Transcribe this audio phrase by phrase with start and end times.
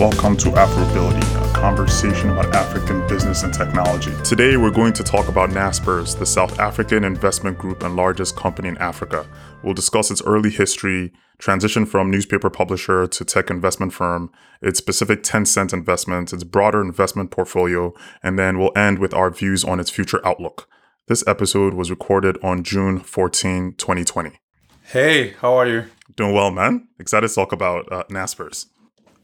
[0.00, 4.12] Welcome to Afrobility, a conversation about African business and technology.
[4.24, 8.70] Today, we're going to talk about Naspers, the South African investment group and largest company
[8.70, 9.24] in Africa.
[9.62, 15.22] We'll discuss its early history, transition from newspaper publisher to tech investment firm, its specific
[15.22, 19.90] Tencent investments, its broader investment portfolio, and then we'll end with our views on its
[19.90, 20.68] future outlook.
[21.06, 24.40] This episode was recorded on June 14, 2020.
[24.86, 25.84] Hey, how are you?
[26.16, 26.88] Doing well, man.
[26.98, 28.66] Excited to talk about uh, Naspers.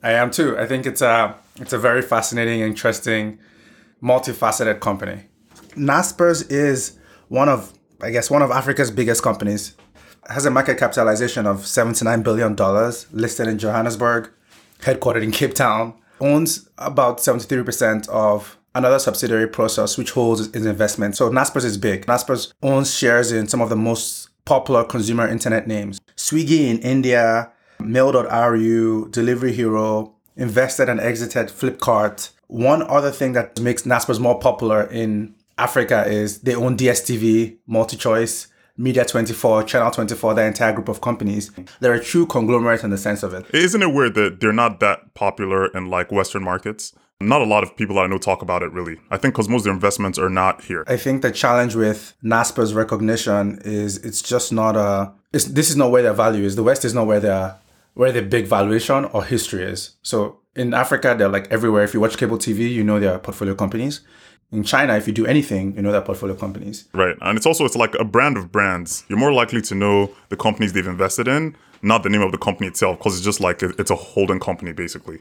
[0.03, 0.59] I am too.
[0.59, 3.39] I think it's a it's a very fascinating, interesting,
[4.03, 5.25] multifaceted company.
[5.77, 9.77] Naspers is one of I guess one of Africa's biggest companies.
[10.25, 14.31] It has a market capitalization of 79 billion dollars, listed in Johannesburg,
[14.81, 15.95] headquartered in Cape Town.
[16.21, 21.17] Owns about 73% of another subsidiary Prosus, which holds its investment.
[21.17, 22.05] So Naspers is big.
[22.07, 25.99] Naspers owns shares in some of the most popular consumer internet names.
[26.17, 32.31] Swiggy in India, Mail.ru, Delivery Hero, invested and exited Flipkart.
[32.47, 38.49] One other thing that makes Naspers more popular in Africa is they own DSTV, MultiChoice,
[38.77, 41.51] Media 24, Channel 24, the entire group of companies.
[41.81, 43.45] They're a true conglomerate in the sense of it.
[43.53, 46.95] Isn't it weird that they're not that popular in like Western markets?
[47.21, 48.99] Not a lot of people that I know talk about it really.
[49.11, 50.85] I think because most of their investments are not here.
[50.87, 55.13] I think the challenge with Nasper's recognition is it's just not a.
[55.35, 56.57] It's, this is not where their value is.
[56.57, 57.57] The West is not where their
[57.95, 59.97] where the big valuation or history is.
[60.03, 61.85] So in Africa, they're like everywhere.
[61.85, 64.01] If you watch cable TV, you know their portfolio companies.
[64.53, 66.89] In China, if you do anything, you know their portfolio companies.
[66.93, 69.05] Right, and it's also it's like a brand of brands.
[69.09, 72.39] You're more likely to know the companies they've invested in, not the name of the
[72.39, 75.19] company itself, because it's just like it's a holding company basically.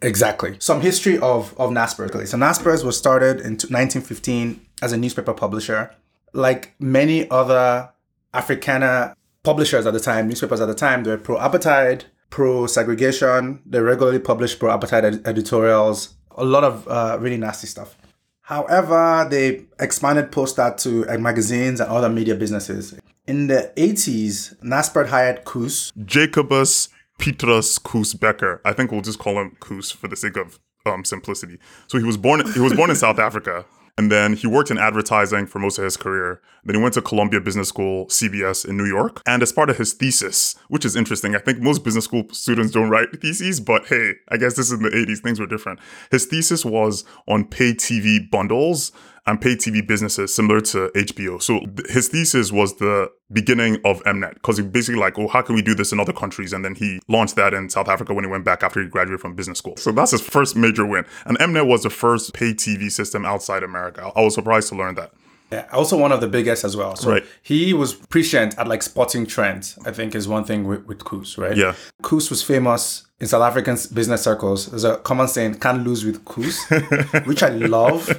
[0.00, 0.56] Exactly.
[0.60, 2.28] Some history of, of Naspers.
[2.28, 5.90] So Naspers was started in 1915 as a newspaper publisher.
[6.32, 7.90] Like many other
[8.32, 13.62] Afrikaner publishers at the time, newspapers at the time, they were pro-apartheid, pro-segregation.
[13.66, 16.14] They regularly published pro-apartheid ed- editorials.
[16.36, 17.96] A lot of uh, really nasty stuff.
[18.42, 22.98] However, they expanded post that to uh, magazines and other media businesses.
[23.26, 25.92] In the 80s, Naspers hired Koos.
[26.04, 26.88] Jacobus
[27.18, 28.60] Petrus Koos Becker.
[28.64, 31.58] I think we'll just call him Koos for the sake of um, simplicity.
[31.88, 33.66] So he was born he was born in South Africa.
[33.98, 36.40] And then he worked in advertising for most of his career.
[36.64, 39.20] Then he went to Columbia Business School, CBS in New York.
[39.26, 42.72] And as part of his thesis, which is interesting, I think most business school students
[42.72, 45.80] don't write theses, but hey, I guess this is in the 80s, things were different.
[46.12, 48.92] His thesis was on pay TV bundles
[49.28, 51.40] and pay TV businesses similar to HBO.
[51.40, 55.54] So his thesis was the beginning of Mnet because he basically like, oh, how can
[55.54, 56.54] we do this in other countries?
[56.54, 59.20] And then he launched that in South Africa when he went back after he graduated
[59.20, 59.76] from business school.
[59.76, 61.04] So that's his first major win.
[61.26, 64.10] And Mnet was the first pay TV system outside America.
[64.16, 65.12] I was surprised to learn that.
[65.50, 66.94] Yeah, also one of the biggest as well.
[66.96, 67.24] So Right.
[67.42, 69.78] he was prescient at like spotting trends.
[69.86, 71.56] I think is one thing with, with Koos, right?
[71.56, 71.74] Yeah.
[72.02, 74.66] Koos was famous in South African business circles.
[74.66, 76.62] There's a common saying, "Can't lose with Koos,"
[77.24, 78.10] which I love,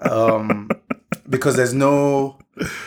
[0.00, 0.70] um,
[1.28, 2.38] because there's no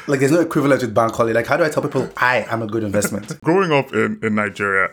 [0.08, 1.34] like there's no equivalent with Bankole.
[1.34, 3.40] Like, how do I tell people I am a good investment?
[3.44, 4.90] Growing up in, in Nigeria,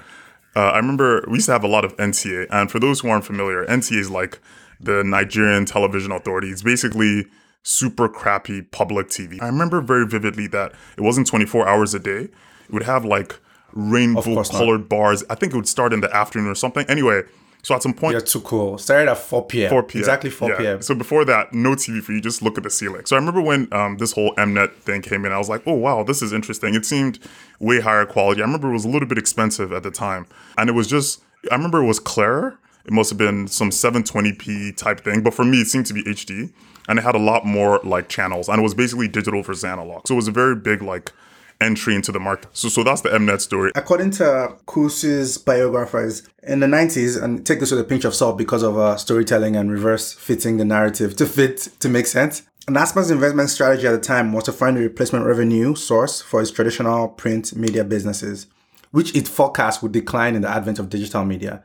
[0.55, 2.47] uh, I remember we used to have a lot of NTA.
[2.51, 4.39] And for those who aren't familiar, NTA is like
[4.81, 6.49] the Nigerian Television Authority.
[6.51, 7.27] It's basically
[7.67, 9.43] super crappy public TV.
[9.43, 12.29] I remember very vividly that it wasn't 24 hours a day.
[12.69, 13.41] It would have like
[13.73, 14.59] rainbow course not.
[14.59, 15.25] colored bars.
[15.29, 16.87] I think it would start in the afternoon or something.
[16.89, 17.23] Anyway,
[17.65, 18.79] so at some point, You're too cool.
[18.79, 19.71] Started at 4 p.m.
[19.71, 20.01] 4 p.m.
[20.01, 20.57] Exactly 4 Yeah.
[20.59, 20.83] p.m.
[20.83, 23.05] So before that, no TV for you, just look at the ceiling.
[23.05, 25.75] So I remember when um, this whole Mnet thing came in, I was like, oh,
[25.75, 26.77] wow, this is interesting.
[26.77, 27.19] It seemed
[27.59, 28.43] way higher quality.
[28.43, 30.27] I remember it was a little bit expensive at the time.
[30.57, 32.57] And it was just, I remember it was clearer.
[32.85, 35.25] It must have been some 720p type thing.
[35.25, 36.53] But for me, it seemed to be HD.
[36.89, 38.49] And it had a lot more like channels.
[38.49, 40.07] And it was basically digital versus analog.
[40.07, 41.13] So it was a very big like
[41.61, 42.49] entry into the market.
[42.53, 43.73] So, so that's the Mnet story.
[43.75, 48.39] According to Koos's biographers, in the 90s, and take this with a pinch of salt
[48.39, 52.43] because of uh, storytelling and reverse fitting the narrative to fit, to make sense.
[52.69, 56.51] Nasper's investment strategy at the time was to find a replacement revenue source for its
[56.51, 58.49] traditional print media businesses,
[58.91, 61.63] which it forecast would decline in the advent of digital media.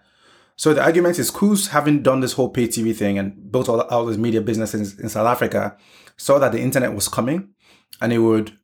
[0.61, 3.81] So the argument is Koos, having done this whole pay TV thing and built all,
[3.81, 5.75] all these media businesses in South Africa,
[6.17, 7.49] saw that the internet was coming
[7.99, 8.55] and it would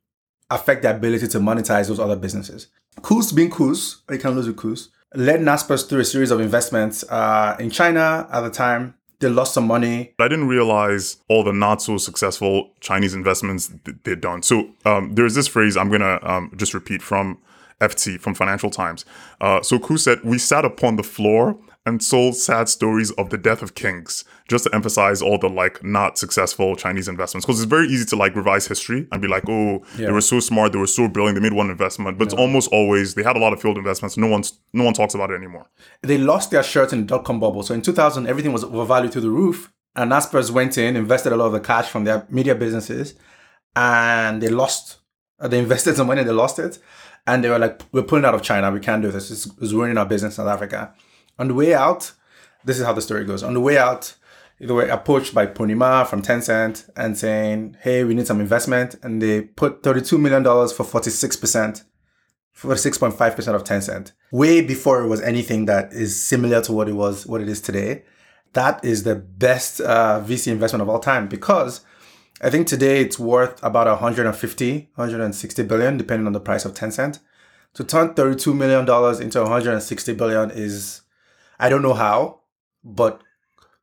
[0.48, 2.68] affect the ability to monetize those other businesses.
[3.02, 3.74] Koos being or
[4.14, 8.28] you can lose with Koos, led Naspers through a series of investments uh, in China
[8.30, 8.94] at the time.
[9.18, 10.14] They lost some money.
[10.20, 14.44] I didn't realize all the not so successful Chinese investments th- they'd done.
[14.44, 17.38] So um, there's this phrase I'm gonna um, just repeat from
[17.80, 19.04] FT from Financial Times.
[19.40, 21.58] Uh, so Koos said, "We sat upon the floor
[21.88, 25.82] and sold sad stories of the death of kings just to emphasize all the like
[25.82, 27.44] not successful Chinese investments.
[27.46, 30.40] Because it's very easy to like revise history and be like, oh, they were so
[30.40, 32.18] smart, they were so brilliant, they made one investment.
[32.18, 34.16] But it's almost always they had a lot of failed investments.
[34.16, 35.66] No one's no one talks about it anymore.
[36.02, 37.62] they lost their shirt in the dot com bubble.
[37.62, 39.72] So in 2000, everything was overvalued to the roof.
[39.96, 43.14] And Naspers went in, invested a lot of the cash from their media businesses,
[43.74, 44.98] and they lost.
[45.40, 46.78] They invested some money, they lost it,
[47.26, 48.70] and they were like, "We're pulling out of China.
[48.70, 49.30] We can't do this.
[49.30, 50.94] It's, it's ruining our business in South Africa."
[51.38, 52.12] On the way out,
[52.64, 53.42] this is how the story goes.
[53.42, 54.14] On the way out,
[54.60, 58.96] they were approached by Pony Ma from Tencent and saying, "Hey, we need some investment,"
[59.02, 61.84] and they put thirty-two million dollars for forty-six percent
[62.58, 66.94] for 6.5% of Tencent, way before it was anything that is similar to what it
[66.94, 68.02] was, what it is today.
[68.54, 71.82] That is the best uh, VC investment of all time because
[72.40, 77.20] I think today it's worth about 150, 160 billion, depending on the price of Tencent.
[77.74, 81.02] To turn 32 million dollars into 160 billion is,
[81.58, 82.40] I don't know how,
[82.84, 83.22] but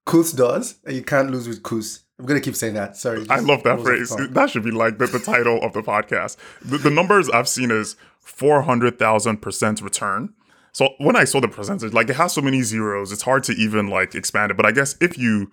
[0.06, 2.04] Koos does, and you can't lose with Koos.
[2.18, 2.96] I'm gonna keep saying that.
[2.96, 3.26] Sorry.
[3.30, 4.34] I love that rolls off the phrase.
[4.34, 6.38] That should be like the, the title of the podcast.
[6.62, 10.34] The, the numbers I've seen is 400,000% return.
[10.72, 13.54] So when I saw the percentage, like it has so many zeros, it's hard to
[13.54, 14.58] even like expand it.
[14.58, 15.52] But I guess if you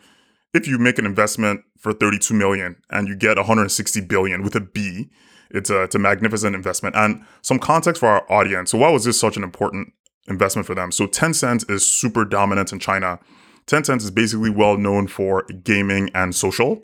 [0.55, 4.61] if you make an investment for 32 million and you get 160 billion with a
[4.61, 5.11] B,
[5.51, 6.97] it's a it's a magnificent investment.
[6.97, 8.71] And some context for our audience.
[8.71, 9.93] So why was this such an important
[10.29, 10.93] investment for them?
[10.93, 13.19] So Tencent is super dominant in China.
[13.67, 16.83] Tencent is basically well known for gaming and social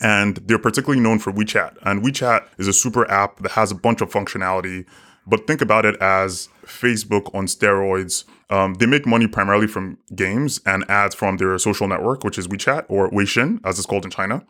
[0.00, 1.76] and they're particularly known for WeChat.
[1.82, 4.86] And WeChat is a super app that has a bunch of functionality,
[5.26, 8.24] but think about it as Facebook on steroids.
[8.48, 12.48] Um, they make money primarily from games and ads from their social network, which is
[12.48, 14.44] WeChat or Weixin, as it's called in China.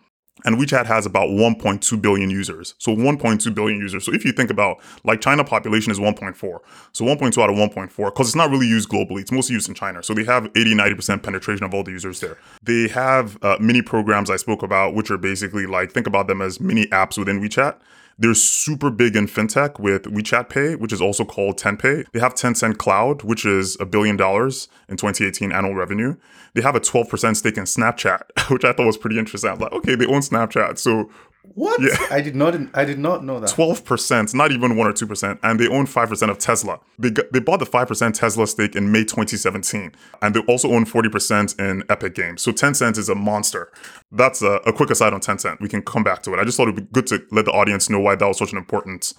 [0.45, 2.75] And WeChat has about 1.2 billion users.
[2.79, 4.05] So 1.2 billion users.
[4.05, 6.59] So if you think about like China population is 1.4.
[6.93, 9.21] So 1.2 out of 1.4, because it's not really used globally.
[9.21, 10.03] It's mostly used in China.
[10.03, 12.37] So they have 80, 90% penetration of all the users there.
[12.63, 16.41] They have uh, mini programs I spoke about, which are basically like, think about them
[16.41, 17.77] as mini apps within WeChat.
[18.21, 22.05] They're super big in fintech with WeChat Pay, which is also called TenPay.
[22.13, 26.17] They have Tencent Cloud, which is a billion dollars in 2018 annual revenue.
[26.53, 28.21] They have a 12% stake in Snapchat,
[28.51, 29.51] which I thought was pretty interesting.
[29.51, 30.77] I'm like, okay, they own Snapchat.
[30.77, 31.11] So
[31.43, 31.81] What?
[31.81, 31.97] Yeah.
[32.11, 32.55] I did not.
[32.75, 33.49] I did not know that.
[33.51, 36.81] 12%, not even 1 or 2%, and they own 5% of Tesla.
[36.99, 40.85] They, got, they bought the 5% Tesla stake in May 2017, and they also own
[40.85, 42.43] 40% in Epic Games.
[42.43, 43.73] So Tencent is a monster.
[44.13, 45.61] That's a, a quick aside on Tencent.
[45.61, 46.39] We can come back to it.
[46.39, 48.39] I just thought it would be good to let the audience know why that was
[48.39, 49.15] such an important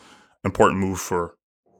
[0.45, 1.35] important move for.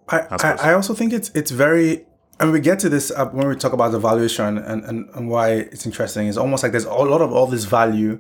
[0.09, 2.05] I, I, I also think it's it's very
[2.39, 5.29] and we get to this uh, when we talk about the valuation and, and, and
[5.29, 8.19] why it's interesting it's almost like there's a lot of all this value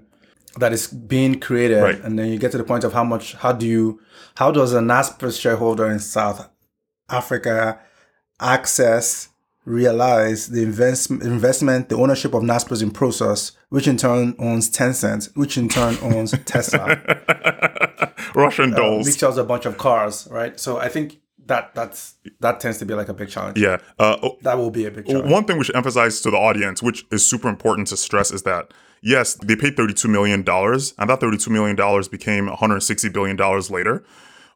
[0.57, 2.01] that is being created Right.
[2.03, 3.99] and then you get to the point of how much how do you
[4.35, 6.49] how does a Naspers shareholder in South
[7.09, 7.79] Africa
[8.39, 9.29] access
[9.65, 15.29] realize the invest, investment the ownership of Naspers in Prosus which in turn owns Tencent
[15.37, 16.97] which in turn owns Tesla
[18.35, 19.05] Russian dolls.
[19.05, 22.85] which sells a bunch of cars right so I think that that's that tends to
[22.85, 23.77] be like a big challenge yeah.
[23.99, 25.29] Uh, that will be a big challenge.
[25.29, 28.43] One thing we should emphasize to the audience, which is super important to stress, is
[28.43, 28.71] that
[29.01, 30.45] yes, they paid $32 million, and
[31.09, 31.75] that $32 million
[32.09, 33.37] became $160 billion
[33.69, 34.03] later,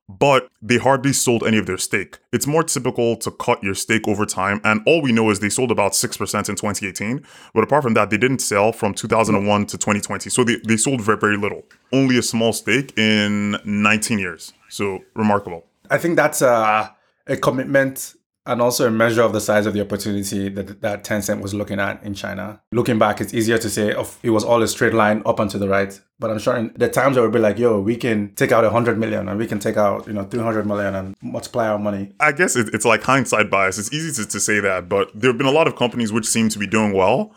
[0.07, 2.19] but they hardly sold any of their stake.
[2.31, 5.49] It's more typical to cut your stake over time, and all we know is they
[5.49, 6.13] sold about 6%
[6.49, 10.29] in 2018, but apart from that, they didn't sell from 2001 to 2020.
[10.29, 14.53] So they, they sold very, very little, only a small stake in 19 years.
[14.69, 15.65] So remarkable.
[15.89, 16.95] I think that's a,
[17.27, 18.15] a commitment
[18.47, 21.79] and also a measure of the size of the opportunity that, that Tencent was looking
[21.79, 22.61] at in China.
[22.71, 25.49] Looking back, it's easier to say oh, it was all a straight line up and
[25.51, 25.99] to the right.
[26.19, 28.63] But I'm sure in the times where we'll be like, yo, we can take out
[28.63, 32.13] 100 million and we can take out, you know, 300 million and multiply our money.
[32.19, 33.79] I guess it, it's like hindsight bias.
[33.79, 36.27] It's easy to, to say that, but there have been a lot of companies which
[36.27, 37.33] seem to be doing well,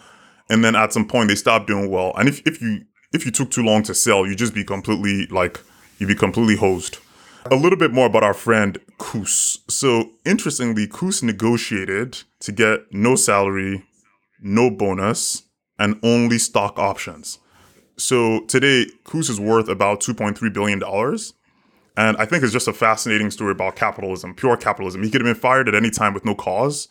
[0.50, 2.12] and then at some point they stop doing well.
[2.16, 5.26] And if, if you if you took too long to sell, you'd just be completely
[5.26, 5.60] like
[5.98, 6.98] you'd be completely hosed.
[7.50, 9.58] A little bit more about our friend Koos.
[9.68, 13.84] So interestingly, Koos negotiated to get no salary,
[14.40, 15.44] no bonus,
[15.78, 17.38] and only stock options.
[17.96, 20.82] So today, Koos is worth about $2.3 billion.
[21.96, 25.02] And I think it's just a fascinating story about capitalism, pure capitalism.
[25.02, 26.88] He could have been fired at any time with no cause.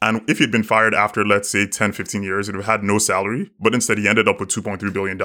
[0.00, 2.98] And if he'd been fired after, let's say, 10, 15 years, he'd have had no
[2.98, 3.50] salary.
[3.60, 5.20] But instead, he ended up with $2.3 billion.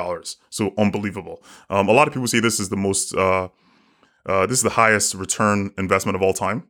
[0.50, 1.44] So unbelievable.
[1.70, 3.50] Um, a lot of people say this is the most, uh,
[4.26, 6.64] uh, this is the highest return investment of all time.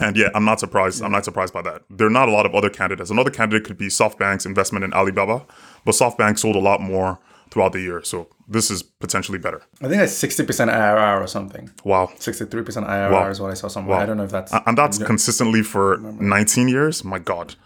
[0.00, 1.02] And yeah, I'm not surprised.
[1.02, 1.82] I'm not surprised by that.
[1.90, 3.10] There are not a lot of other candidates.
[3.10, 5.44] Another candidate could be SoftBank's investment in Alibaba,
[5.84, 7.18] but SoftBank sold a lot more
[7.50, 8.02] throughout the year.
[8.04, 9.62] So this is potentially better.
[9.82, 11.70] I think it's 60% IRR or something.
[11.82, 12.10] Wow.
[12.18, 13.28] 63% IRR Wow.
[13.30, 13.98] is what I saw somewhere.
[13.98, 14.52] I don't know if that's.
[14.66, 17.02] And that's consistently for 19 years.
[17.04, 17.56] My God.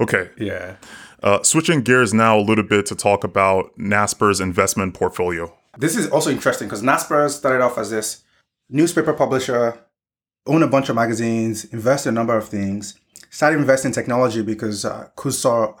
[0.00, 0.30] Okay.
[0.38, 0.76] Yeah.
[1.22, 5.52] Uh, switching gears now a little bit to talk about Naspers investment portfolio.
[5.78, 8.22] This is also interesting because Naspers started off as this
[8.68, 9.78] newspaper publisher,
[10.46, 12.98] own a bunch of magazines, invest in a number of things,
[13.30, 15.08] started investing in technology because uh,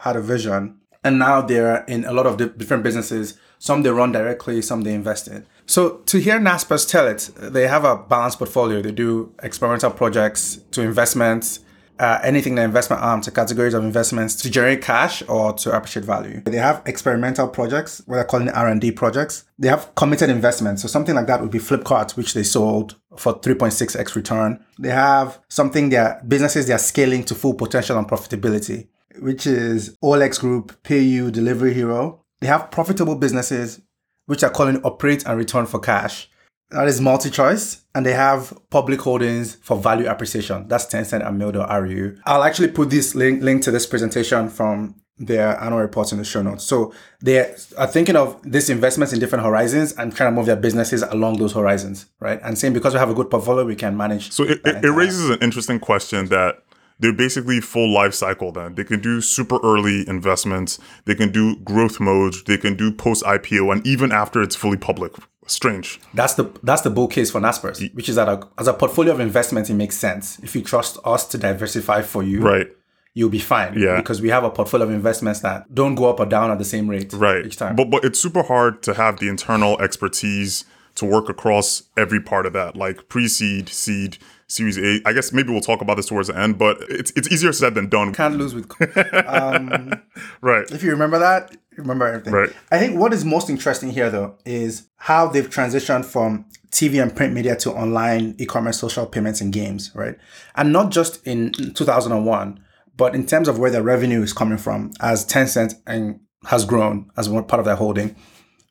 [0.00, 0.78] had a vision.
[1.02, 3.38] And now they're in a lot of di- different businesses.
[3.58, 5.46] Some they run directly, some they invest in.
[5.66, 8.82] So to hear Naspers tell it, they have a balanced portfolio.
[8.82, 11.60] They do experimental projects to investments,
[11.98, 15.74] uh, anything in the investment arm to categories of investments to generate cash or to
[15.74, 16.40] appreciate value.
[16.44, 19.44] They have experimental projects, what they're calling R&D projects.
[19.58, 20.82] They have committed investments.
[20.82, 24.64] So something like that would be Flipkart, which they sold for 3.6x return.
[24.78, 28.88] They have something their businesses they are scaling to full potential and profitability,
[29.20, 32.24] which is OLX Group, PayU, Delivery Hero.
[32.40, 33.80] They have profitable businesses,
[34.26, 36.28] which are calling operate and return for cash.
[36.70, 40.66] That is MultiChoice, and they have public holdings for value appreciation.
[40.66, 42.16] That's Tencent and Mildo RU.
[42.24, 46.24] I'll actually put this link link to this presentation from their annual reports in the
[46.24, 46.64] show notes.
[46.64, 50.56] So they are thinking of these investments in different horizons and trying to move their
[50.56, 52.40] businesses along those horizons, right?
[52.42, 54.32] And saying because we have a good portfolio, we can manage.
[54.32, 56.64] So it, it, it raises an interesting question that
[56.98, 58.74] they're basically full life cycle then.
[58.74, 63.24] They can do super early investments, they can do growth mode, they can do post
[63.24, 65.12] IPO, and even after it's fully public.
[65.46, 66.00] Strange.
[66.14, 69.12] That's the that's the bull case for Naspers, which is that a, as a portfolio
[69.12, 70.38] of investments, it makes sense.
[70.40, 72.68] If you trust us to diversify for you, Right.
[73.14, 73.78] you'll be fine.
[73.78, 73.96] Yeah.
[73.96, 76.64] Because we have a portfolio of investments that don't go up or down at the
[76.64, 77.12] same rate.
[77.12, 77.44] Right.
[77.46, 77.76] Each time.
[77.76, 80.64] But but it's super hard to have the internal expertise
[80.96, 85.00] to work across every part of that, like pre-seed, seed, series A.
[85.04, 87.74] I guess maybe we'll talk about this towards the end, but it's it's easier said
[87.74, 88.14] than done.
[88.14, 88.70] Can't lose with.
[89.26, 89.92] um,
[90.40, 90.70] Right.
[90.70, 92.32] if you remember that, remember everything.
[92.32, 92.50] Right.
[92.70, 97.14] I think what is most interesting here, though, is how they've transitioned from TV and
[97.14, 100.16] print media to online e-commerce, social payments, and games, right?
[100.56, 102.60] And not just in 2001,
[102.96, 107.10] but in terms of where their revenue is coming from, as Tencent and has grown
[107.16, 108.16] as one part of their holding,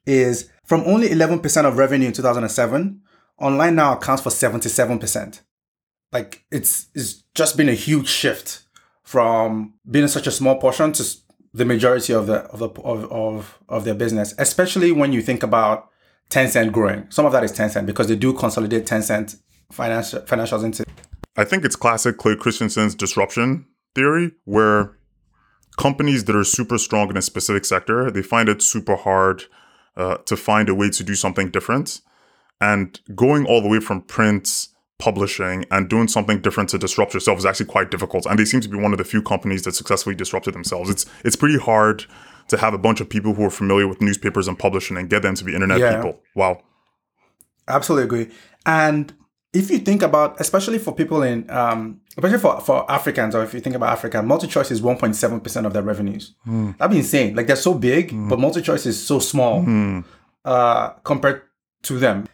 [0.05, 3.01] is from only 11% of revenue in 2007,
[3.39, 5.41] online now accounts for 77%.
[6.12, 8.63] Like it's it's just been a huge shift
[9.03, 11.03] from being such a small portion to
[11.53, 15.43] the majority of the of the of, of, of their business, especially when you think
[15.43, 15.89] about
[16.29, 17.05] Tencent growing.
[17.10, 19.38] Some of that is Tencent because they do consolidate Tencent
[19.72, 20.83] financial financials into
[21.36, 24.98] I think it's classic Clay Christensen's disruption theory, where
[25.77, 29.43] companies that are super strong in a specific sector, they find it super hard
[29.95, 32.01] uh, to find a way to do something different.
[32.62, 34.67] And going all the way from print,
[35.07, 38.25] publishing, and doing something different to disrupt yourself is actually quite difficult.
[38.25, 40.89] And they seem to be one of the few companies that successfully disrupted themselves.
[40.93, 41.98] It's it's pretty hard
[42.51, 45.22] to have a bunch of people who are familiar with newspapers and publishing and get
[45.22, 45.95] them to be internet Yeah.
[45.95, 46.13] people.
[46.36, 46.53] Wow.
[47.67, 48.27] Absolutely agree.
[48.65, 49.13] And
[49.53, 53.53] if you think about, especially for people in, um, especially for, for Africans, or if
[53.53, 56.33] you think about Africa, MultiChoice is 1.7% of their revenues.
[56.77, 57.36] That'd be insane.
[57.36, 59.55] Like they're so big, but MultiChoice is so small
[60.45, 61.41] uh, compared
[61.83, 62.25] to them,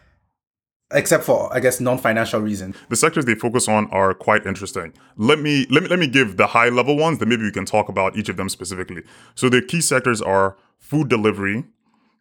[0.92, 2.76] except for, I guess, non-financial reasons.
[2.88, 4.92] the sectors they focus on are quite interesting.
[5.16, 7.64] Let me let me let me give the high level ones, then maybe we can
[7.64, 9.02] talk about each of them specifically.
[9.34, 11.64] So the key sectors are food delivery,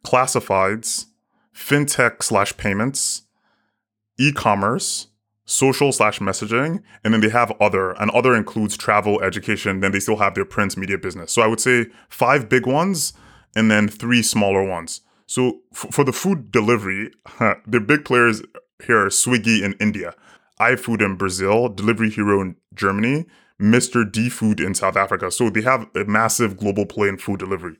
[0.03, 1.05] classifieds,
[1.55, 3.23] fintech slash payments,
[4.17, 5.07] e-commerce,
[5.45, 9.99] social slash messaging, and then they have other, and other includes travel, education, then they
[9.99, 11.31] still have their print media business.
[11.31, 13.13] So I would say five big ones
[13.55, 15.01] and then three smaller ones.
[15.29, 17.11] So f- for the food delivery,
[17.67, 18.41] the big players
[18.83, 20.15] here are Swiggy in India,
[20.59, 23.27] iFood in Brazil, Delivery Hero in Germany,
[23.61, 24.11] Mr.
[24.11, 25.29] D Food in South Africa.
[25.29, 27.77] So they have a massive global play in food delivery.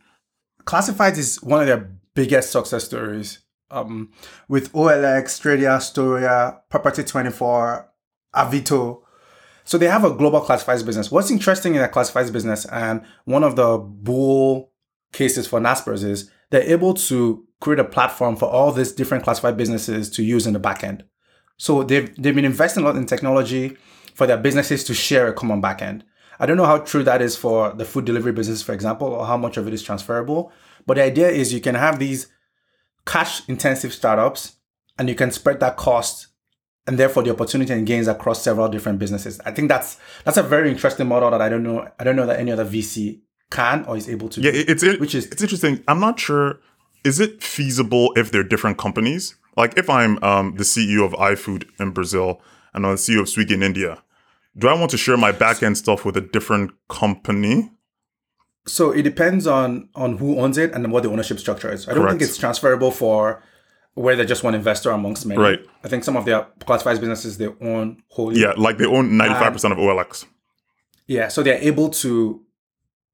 [0.65, 3.39] Classifieds is one of their biggest success stories.
[3.71, 4.11] Um,
[4.47, 7.89] with OLX, Tradia, Storia, Property 24,
[8.35, 9.01] Avito.
[9.63, 11.09] So they have a global classifieds business.
[11.09, 14.71] What's interesting in that classifieds business, and one of the bull
[15.13, 19.57] cases for Naspers is they're able to create a platform for all these different classified
[19.57, 21.03] businesses to use in the backend.
[21.57, 23.77] So they've they've been investing a lot in technology
[24.15, 26.03] for their businesses to share a common backend.
[26.39, 29.25] I don't know how true that is for the food delivery business, for example, or
[29.25, 30.51] how much of it is transferable.
[30.85, 32.27] But the idea is you can have these
[33.05, 34.53] cash intensive startups
[34.97, 36.27] and you can spread that cost
[36.87, 39.39] and therefore the opportunity and gains across several different businesses.
[39.45, 42.25] I think that's that's a very interesting model that I don't know I don't know
[42.25, 44.63] that any other VC can or is able to Yeah, do.
[44.67, 45.83] it's it, Which is- it's interesting.
[45.87, 46.59] I'm not sure.
[47.03, 49.35] Is it feasible if they're different companies?
[49.57, 52.41] Like if I'm um, the CEO of iFood in Brazil
[52.73, 54.01] and I'm the CEO of Swiggy in India,
[54.57, 57.71] do I want to share my backend stuff with a different company?
[58.67, 61.87] So it depends on on who owns it and what the ownership structure is.
[61.87, 63.41] I don't think it's transferable for
[63.95, 65.41] where they're just one investor amongst many.
[65.41, 65.59] Right.
[65.83, 68.39] I think some of their classified businesses they own wholly.
[68.39, 70.25] Yeah, like they own 95% of OLX.
[71.07, 71.27] Yeah.
[71.29, 72.41] So they're able to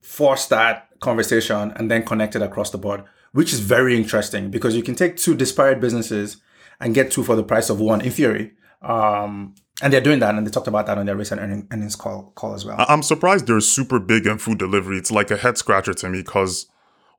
[0.05, 4.75] force that conversation and then connect it across the board, which is very interesting because
[4.75, 6.37] you can take two disparate businesses
[6.79, 8.53] and get two for the price of one in theory.
[8.81, 11.95] Um, and they're doing that, and they talked about that on their recent earning, earnings
[11.95, 12.77] call call as well.
[12.87, 14.97] I'm surprised they're super big in food delivery.
[14.97, 16.67] It's like a head scratcher to me because,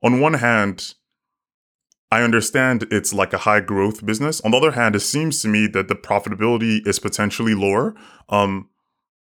[0.01, 0.95] on one hand,
[2.09, 4.39] I understand it's like a high growth business.
[4.41, 7.95] On the other hand, it seems to me that the profitability is potentially lower.
[8.29, 8.69] Um,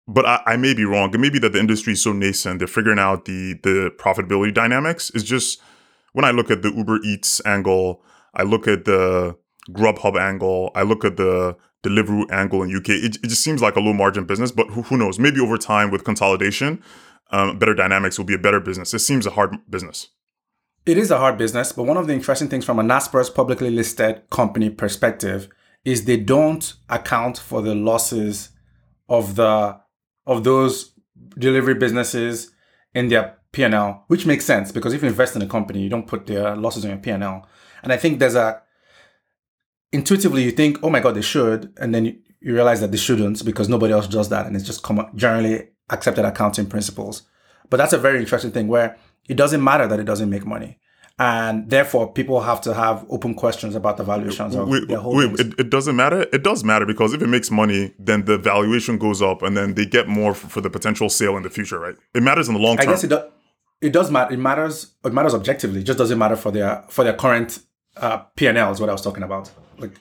[0.07, 1.13] but I, I, may be wrong.
[1.13, 4.53] It may be that the industry is so nascent, they're figuring out the the profitability
[4.53, 5.11] dynamics.
[5.15, 5.61] It's just
[6.13, 9.37] when I look at the Uber Eats angle, I look at the
[9.71, 12.89] Grubhub angle, I look at the Deliveroo angle in UK.
[12.89, 15.19] It, it just seems like a low margin business, but who, who knows?
[15.19, 16.83] Maybe over time with consolidation,
[17.31, 18.93] um, better dynamics will be a better business.
[18.93, 20.09] It seems a hard business.
[20.85, 23.71] It is a hard business, but one of the interesting things from a Naspers publicly
[23.71, 25.49] listed company perspective
[25.83, 28.49] is they don't account for the losses
[29.09, 29.79] of the
[30.25, 30.93] of those
[31.37, 32.51] delivery businesses
[32.93, 36.07] in their P&L, which makes sense because if you invest in a company, you don't
[36.07, 37.47] put their losses on your P&L.
[37.83, 38.61] And I think there's a
[39.91, 41.73] intuitively you think, oh my God, they should.
[41.77, 44.45] And then you, realize that they shouldn't because nobody else does that.
[44.45, 47.23] And it's just com- generally accepted accounting principles.
[47.69, 50.77] But that's a very interesting thing where it doesn't matter that it doesn't make money.
[51.17, 55.39] And therefore, people have to have open questions about the valuations of wait, their holdings.
[55.39, 56.27] Wait, it, it, doesn't matter.
[56.33, 59.75] It does matter because if it makes money, then the valuation goes up, and then
[59.75, 61.95] they get more for, for the potential sale in the future, right?
[62.13, 62.89] It matters in the long term.
[62.89, 63.23] I guess it, do,
[63.81, 64.33] it does matter.
[64.33, 64.93] It matters.
[65.05, 65.79] It matters objectively.
[65.79, 67.59] It just doesn't matter for their for their current
[67.95, 68.71] uh, P and L.
[68.71, 69.93] Is what I was talking about like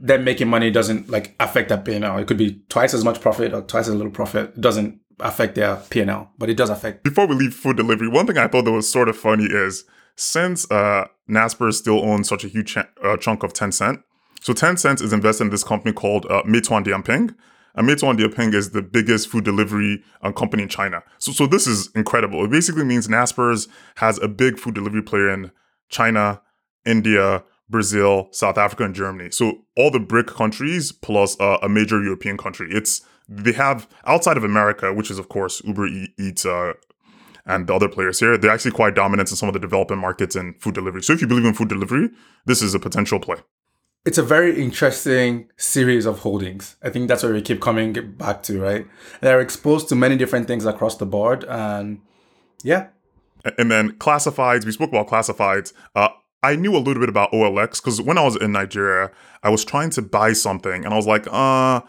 [0.00, 2.18] them making money doesn't like affect that P&L.
[2.18, 4.50] It could be twice as much profit or twice as little profit.
[4.50, 7.02] It doesn't affect their P&L, but it does affect.
[7.02, 9.84] Before we leave food delivery, one thing I thought that was sort of funny is
[10.18, 14.02] since uh, Naspers still owns such a huge ch- uh, chunk of Tencent,
[14.40, 17.34] so Tencent is invested in this company called uh, Meituan Dianping.
[17.74, 21.02] And Meituan Dianping is the biggest food delivery uh, company in China.
[21.18, 22.44] So, so this is incredible.
[22.44, 25.50] It basically means Naspers has a big food delivery player in
[25.88, 26.40] China,
[26.84, 29.30] India, Brazil, South Africa, and Germany.
[29.30, 32.68] So all the BRIC countries plus uh, a major European country.
[32.70, 35.86] It's they have outside of America, which is of course Uber
[36.18, 36.72] Eats uh,
[37.48, 38.38] and the other players here.
[38.38, 41.02] They're actually quite dominant in some of the developing markets in food delivery.
[41.02, 42.10] So if you believe in food delivery,
[42.46, 43.38] this is a potential play.
[44.04, 46.76] It's a very interesting series of holdings.
[46.82, 48.86] I think that's what we keep coming back to, right?
[49.20, 52.00] They're exposed to many different things across the board, and
[52.62, 52.88] yeah,
[53.56, 55.72] and then classifieds, we spoke about classifieds.
[55.94, 56.08] Uh,
[56.42, 59.10] I knew a little bit about OLX because when I was in Nigeria,
[59.42, 61.80] I was trying to buy something and I was like, uh,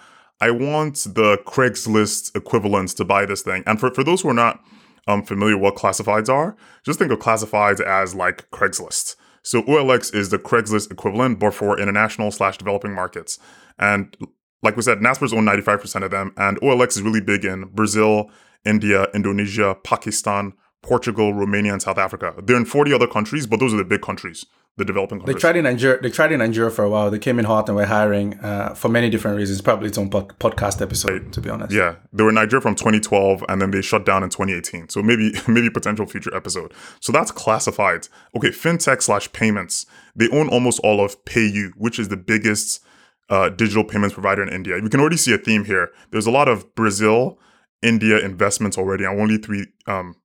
[0.42, 3.64] I want the Craigslist equivalents to buy this thing.
[3.66, 4.64] And for, for those who are not
[5.08, 9.16] um, familiar what classifieds are, just think of classifieds as like Craigslist.
[9.44, 13.40] So OLX is the Craigslist equivalent, but for international slash developing markets.
[13.78, 14.16] And
[14.62, 18.30] like we said, Naspers own 95% of them, and OLX is really big in Brazil,
[18.66, 22.34] India, Indonesia, Pakistan, Portugal, Romania, and South Africa.
[22.44, 24.46] They're in 40 other countries, but those are the big countries,
[24.78, 25.36] the developing countries.
[25.36, 26.02] They tried in Nigeria.
[26.02, 27.12] They tried in Nigeria for a while.
[27.12, 29.62] They came in hot and were hiring uh, for many different reasons.
[29.62, 31.32] Probably its own pod- podcast episode, right.
[31.34, 31.74] to be honest.
[31.74, 34.90] Yeah, they were in Nigeria from 2012, and then they shut down in 2018.
[34.90, 36.74] So maybe maybe potential future episode.
[37.02, 38.08] So that's classified.
[38.36, 39.86] Okay, fintech slash payments.
[40.16, 42.84] They own almost all of PayU, which is the biggest
[43.30, 44.80] uh, digital payments provider in India.
[44.82, 45.92] We can already see a theme here.
[46.12, 47.38] There's a lot of Brazil,
[47.82, 50.16] India investments already, and only three um,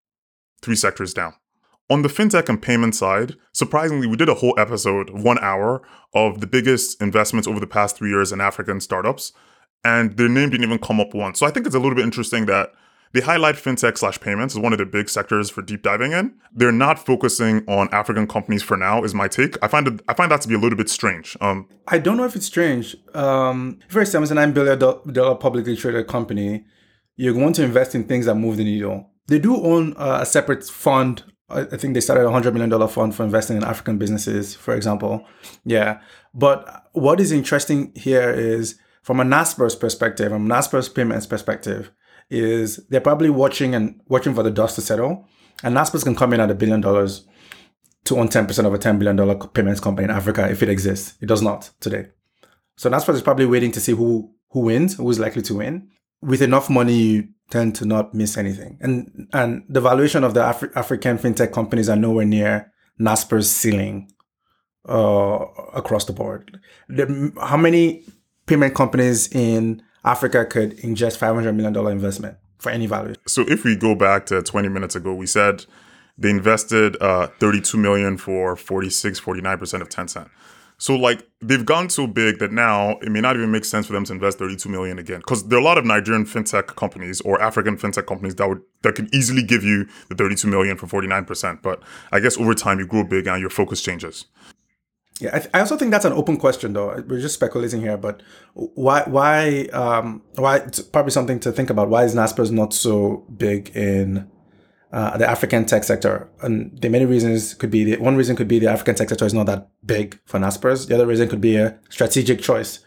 [0.62, 1.34] three sectors down.
[1.90, 5.82] On the fintech and payment side, surprisingly, we did a whole episode, one hour,
[6.14, 9.32] of the biggest investments over the past three years in African startups,
[9.84, 11.38] and their name didn't even come up once.
[11.38, 12.72] So I think it's a little bit interesting that
[13.12, 16.34] they highlight fintech slash payments as one of the big sectors for deep diving in.
[16.52, 19.56] They're not focusing on African companies for now, is my take.
[19.62, 21.36] I find it, I find that to be a little bit strange.
[21.40, 22.96] Um, I don't know if it's strange.
[23.14, 26.64] Um, for a $79 billion publicly traded company,
[27.16, 30.26] you're going to invest in things that move the needle they do own uh, a
[30.26, 31.24] separate fund.
[31.50, 34.74] I think they started a hundred million dollar fund for investing in African businesses, for
[34.74, 35.26] example.
[35.64, 36.00] Yeah,
[36.32, 41.90] but what is interesting here is from a Naspers perspective, from Naspers payments perspective,
[42.30, 45.28] is they're probably watching and watching for the dust to settle.
[45.62, 47.26] And Naspers can come in at a billion dollars
[48.04, 51.14] to own 10% of a $10 billion payments company in Africa if it exists.
[51.20, 52.08] It does not today.
[52.76, 55.90] So Naspers is probably waiting to see who who wins, who is likely to win.
[56.24, 58.78] With enough money, you tend to not miss anything.
[58.80, 64.10] And and the valuation of the Afri- African fintech companies are nowhere near Naspers ceiling
[64.88, 66.60] uh, across the board.
[66.88, 68.04] The, how many
[68.46, 73.14] payment companies in Africa could ingest five hundred million dollar investment for any value?
[73.26, 75.66] So if we go back to twenty minutes ago, we said
[76.16, 80.30] they invested uh, 32 million for 46 49% of Tencent.
[80.84, 83.94] So like they've gone so big that now it may not even make sense for
[83.94, 87.22] them to invest 32 million again because there are a lot of Nigerian fintech companies
[87.22, 90.86] or African fintech companies that would that could easily give you the 32 million for
[90.86, 91.62] 49%.
[91.62, 94.26] But I guess over time you grow big and your focus changes.
[95.20, 97.02] Yeah, I, th- I also think that's an open question, though.
[97.08, 100.56] We're just speculating here, but why, why, um, why?
[100.56, 101.88] It's probably something to think about.
[101.88, 104.28] Why is Naspers not so big in
[104.94, 106.28] uh, the African tech sector?
[106.40, 109.26] And the many reasons could be the one reason could be the African tech sector
[109.26, 110.88] is not that big for Naspers.
[110.88, 112.80] The other reason could be a strategic choice,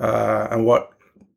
[0.00, 0.90] uh, and what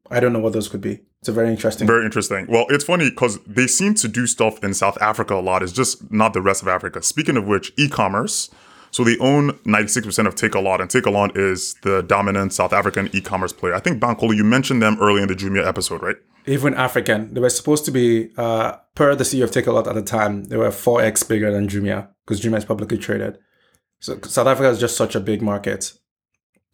[0.09, 1.01] I don't know what those could be.
[1.19, 1.85] It's a very interesting.
[1.85, 2.47] Very interesting.
[2.49, 5.61] Well, it's funny because they seem to do stuff in South Africa a lot.
[5.61, 7.03] It's just not the rest of Africa.
[7.03, 8.49] Speaking of which, e-commerce
[8.91, 13.73] so they own 96% of Takealot, and Takealot is the dominant South African e-commerce player.
[13.73, 16.17] I think Bankole, you mentioned them early in the Jumia episode, right?
[16.45, 17.33] Even African.
[17.33, 20.57] They were supposed to be, uh, per the CEO of Takealot at the time, they
[20.57, 23.37] were 4x bigger than Jumia because Jumia is publicly traded.
[23.99, 25.93] So South Africa is just such a big market,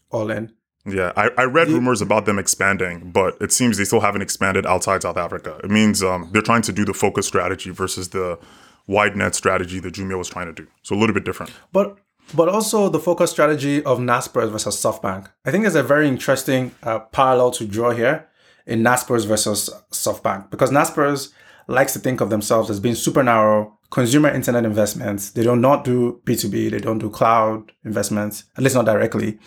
[0.10, 0.53] all in.
[0.86, 4.65] Yeah, I, I read rumors about them expanding, but it seems they still haven't expanded
[4.65, 5.60] outside South Africa.
[5.62, 8.39] It means um, they're trying to do the focus strategy versus the
[8.88, 10.67] wide net strategy that Jumia was trying to do.
[10.84, 11.51] So a little bit different.
[11.73, 11.97] But
[12.34, 15.30] but also the focus strategy of Naspers versus SoftBank.
[15.45, 18.27] I think there's a very interesting uh, parallel to draw here
[18.67, 21.32] in Naspers versus SoftBank because Naspers
[21.67, 25.32] likes to think of themselves as being super narrow consumer internet investments.
[25.32, 29.39] They do not do B2B, they don't do cloud investments, at least not directly.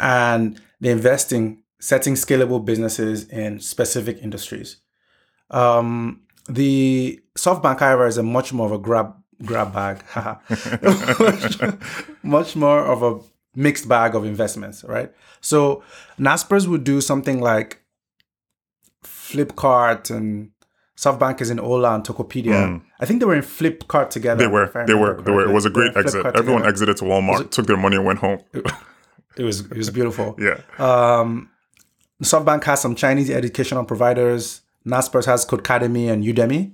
[0.00, 4.78] And they invest in setting scalable businesses in specific industries.
[5.50, 9.14] Um, the SoftBank, however, is a much more of a grab
[9.44, 10.02] grab bag,
[12.22, 13.20] much, more of a
[13.54, 15.12] mixed bag of investments, right?
[15.42, 15.82] So
[16.18, 17.82] Naspers would do something like
[19.26, 20.50] Flipkart and
[20.96, 22.66] SoftBank is in Ola and Tokopedia.
[22.66, 22.82] Mm.
[23.00, 24.44] I think they were in Flipkart together.
[24.44, 24.70] They were.
[24.86, 25.20] They were.
[25.22, 25.48] They were.
[25.48, 26.24] It was a great exit.
[26.24, 26.68] Flipkart Everyone together.
[26.68, 28.40] exited to Walmart, took their money and went home.
[28.52, 28.66] It,
[29.36, 29.60] it was.
[29.60, 30.36] It was beautiful.
[30.48, 30.60] yeah.
[30.78, 31.50] Um,
[32.22, 34.62] SoftBank has some Chinese educational providers.
[34.86, 36.72] Naspers has Codecademy and Udemy.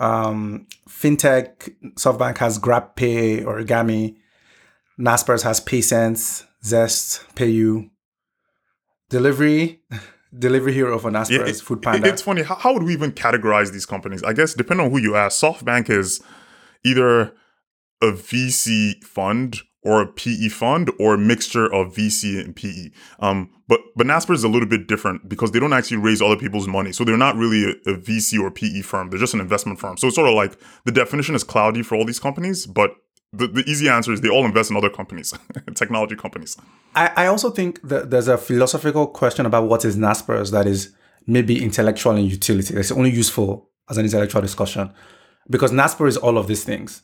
[0.00, 4.16] Um, fintech, SoftBank has GrabPay, Origami.
[4.98, 7.90] Naspers has PaySense, Zest, PayU.
[9.08, 9.82] Delivery,
[10.36, 12.08] Delivery Hero for Naspers, yeah, it, Food Panda.
[12.08, 12.42] It's funny.
[12.42, 14.22] How, how would we even categorize these companies?
[14.22, 16.22] I guess depending on who you ask, SoftBank is
[16.84, 17.34] either
[18.00, 22.90] a VC fund or a PE fund or a mixture of VC and PE.
[23.18, 26.36] Um, but but Nasper is a little bit different because they don't actually raise other
[26.36, 29.10] people's money, so they're not really a, a, VC or PE firm.
[29.10, 29.96] They're just an investment firm.
[29.96, 32.94] So it's sort of like the definition is cloudy for all these companies, but
[33.32, 35.34] the, the easy answer is they all invest in other companies,
[35.74, 36.56] technology companies.
[36.94, 40.94] I, I also think that there's a philosophical question about what is Naspers that is
[41.26, 42.74] maybe intellectual and utility.
[42.74, 44.92] It's only useful as an intellectual discussion
[45.48, 47.02] because Nasper is all of these things.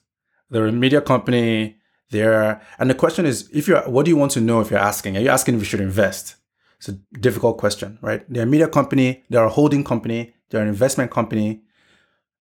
[0.50, 1.78] They're a media company
[2.10, 4.80] They're, And the question is, if you're, what do you want to know if you're
[4.80, 5.16] asking?
[5.16, 6.36] Are you asking if you should invest?
[6.78, 8.22] It's a difficult question, right?
[8.28, 11.62] They're a media company, they're a holding company, they're an investment company,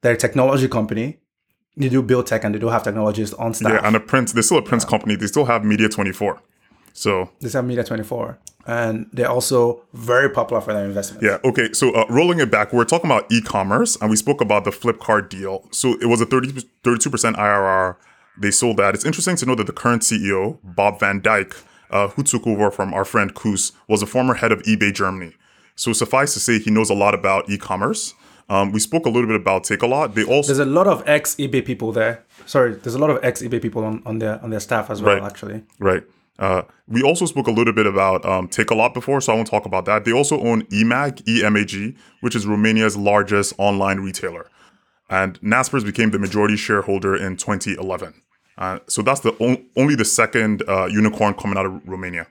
[0.02, 1.20] they're a technology company.
[1.78, 3.72] They do build tech and they do have technologists on staff.
[3.72, 4.90] Yeah, and a print, they're still a print yeah.
[4.90, 5.16] company.
[5.16, 6.42] They still have Media 24.
[6.94, 8.40] So they have Media 24.
[8.66, 11.24] And they're also very popular for their investments.
[11.24, 11.38] Yeah.
[11.50, 11.72] Okay.
[11.72, 15.30] So uh, rolling it back, we're talking about e-commerce, and we spoke about the Flipkart
[15.30, 15.66] deal.
[15.72, 16.52] So it was a 30,
[16.84, 17.96] 32% IRR
[18.38, 18.94] they sold that.
[18.94, 22.70] It's interesting to know that the current CEO, Bob van Dijk, uh, who took over
[22.70, 25.36] from our friend Koos, was a former head of eBay Germany.
[25.76, 28.14] So suffice to say, he knows a lot about e-commerce.
[28.50, 30.14] Um, we spoke a little bit about Takealot.
[30.14, 32.24] They also there's a lot of ex eBay people there.
[32.46, 35.02] Sorry, there's a lot of ex eBay people on, on their on their staff as
[35.02, 35.16] well.
[35.20, 35.24] Right.
[35.24, 36.04] Actually, right.
[36.40, 39.66] Uh, we also spoke a little bit about um, Takealot before, so I won't talk
[39.66, 40.06] about that.
[40.06, 44.48] They also own eMAG, EMAG, which is Romania's largest online retailer,
[45.10, 48.22] and Naspers became the majority shareholder in 2011.
[48.58, 52.28] Uh, so that's the on- only the second uh, unicorn coming out of Romania.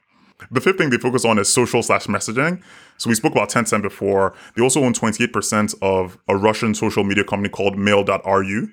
[0.51, 2.63] The fifth thing they focus on is social slash messaging.
[2.99, 4.35] So we spoke about Tencent before.
[4.55, 8.71] They also own 28% of a Russian social media company called Mail.ru.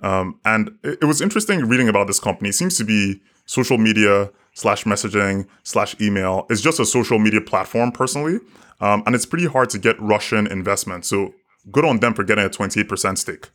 [0.00, 2.50] Um, and it, it was interesting reading about this company.
[2.50, 6.46] It seems to be social media slash messaging slash email.
[6.50, 8.40] It's just a social media platform personally.
[8.80, 11.04] Um, and it's pretty hard to get Russian investment.
[11.04, 11.34] So
[11.70, 13.50] good on them for getting a 28% stake.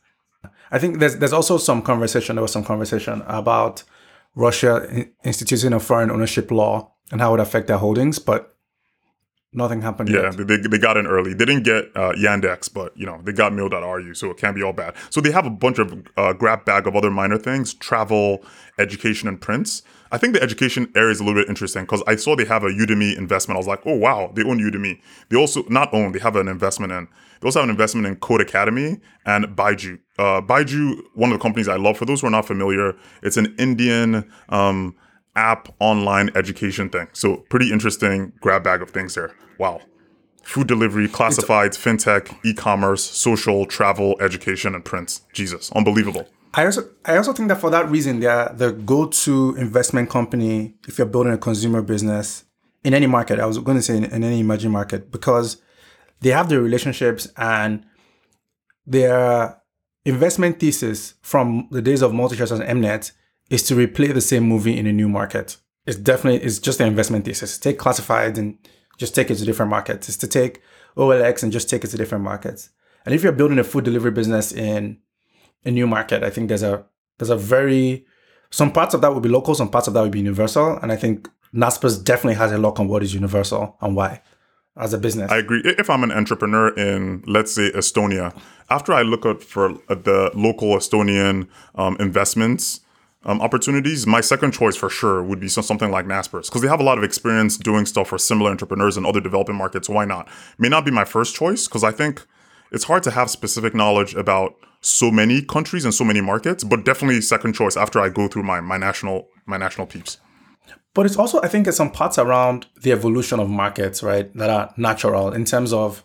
[0.70, 2.36] I think there's there's also some conversation.
[2.36, 3.82] There was some conversation about
[4.34, 8.56] Russia instituting a foreign ownership law and how it would affect their holdings, but
[9.52, 10.46] nothing happened yeah, yet.
[10.46, 11.34] they, they got in early.
[11.34, 14.62] They didn't get uh, Yandex, but you know they got Mail.ru, so it can't be
[14.62, 14.94] all bad.
[15.10, 18.44] So they have a bunch of uh, grab bag of other minor things: travel,
[18.78, 19.82] education, and prints.
[20.12, 22.64] I think the education area is a little bit interesting because I saw they have
[22.64, 23.56] a Udemy investment.
[23.56, 25.00] I was like, oh wow, they own Udemy.
[25.28, 27.08] They also not own, they have an investment in.
[27.40, 29.98] They also have an investment in Codecademy and Byju.
[30.18, 31.96] Uh, Byju, one of the companies I love.
[31.96, 34.94] For those who are not familiar, it's an Indian um,
[35.36, 37.08] app online education thing.
[37.12, 39.34] So pretty interesting grab bag of things there.
[39.58, 39.80] Wow.
[40.42, 45.22] Food delivery, classifieds, fintech, e-commerce, social, travel, education, and prints.
[45.32, 46.26] Jesus, unbelievable.
[46.54, 50.98] I also I also think that for that reason they're the go-to investment company if
[50.98, 52.44] you're building a consumer business
[52.82, 53.38] in any market.
[53.38, 55.58] I was going to say in, in any emerging market because
[56.20, 57.84] they have the relationships and
[58.86, 59.60] their
[60.04, 63.12] investment thesis from the days of MultiChoice and Mnet
[63.50, 65.56] is to replay the same movie in a new market.
[65.86, 67.58] It's definitely it's just an investment thesis.
[67.58, 68.58] Take classified and
[68.98, 70.08] just take it to different markets.
[70.08, 70.62] It's to take
[70.96, 72.70] OLX and just take it to different markets.
[73.04, 74.98] And if you're building a food delivery business in
[75.64, 76.84] a new market, I think there's a
[77.18, 78.06] there's a very
[78.50, 80.78] some parts of that would be local, some parts of that would be universal.
[80.78, 84.22] And I think Naspers definitely has a lock on what is universal and why
[84.76, 85.30] as a business.
[85.30, 85.62] I agree.
[85.64, 88.36] If I'm an entrepreneur in, let's say, Estonia,
[88.68, 92.80] after I look out for the local Estonian um, investments
[93.24, 96.80] um, opportunities, my second choice for sure would be something like Naspers because they have
[96.80, 99.88] a lot of experience doing stuff for similar entrepreneurs in other developing markets.
[99.88, 100.28] Why not?
[100.58, 102.24] May not be my first choice because I think
[102.72, 106.84] it's hard to have specific knowledge about so many countries and so many markets, but
[106.84, 110.18] definitely second choice after I go through my my national my national peeps.
[110.94, 114.50] But it's also, I think, it's some parts around the evolution of markets, right, that
[114.50, 116.04] are natural in terms of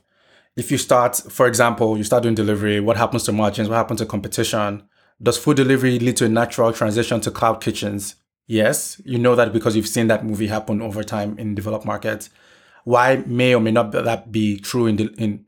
[0.56, 3.68] if you start, for example, you start doing delivery, what happens to margins?
[3.68, 4.84] What happens to competition?
[5.22, 8.16] Does food delivery lead to a natural transition to cloud kitchens?
[8.48, 12.30] Yes, you know that because you've seen that movie happen over time in developed markets.
[12.84, 15.46] Why may or may not that be true in the, in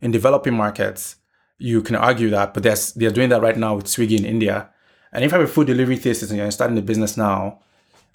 [0.00, 1.16] in developing markets?
[1.58, 4.70] You can argue that, but they're they're doing that right now with Swiggy in India.
[5.12, 7.60] And if you have a food delivery thesis and you're starting a business now,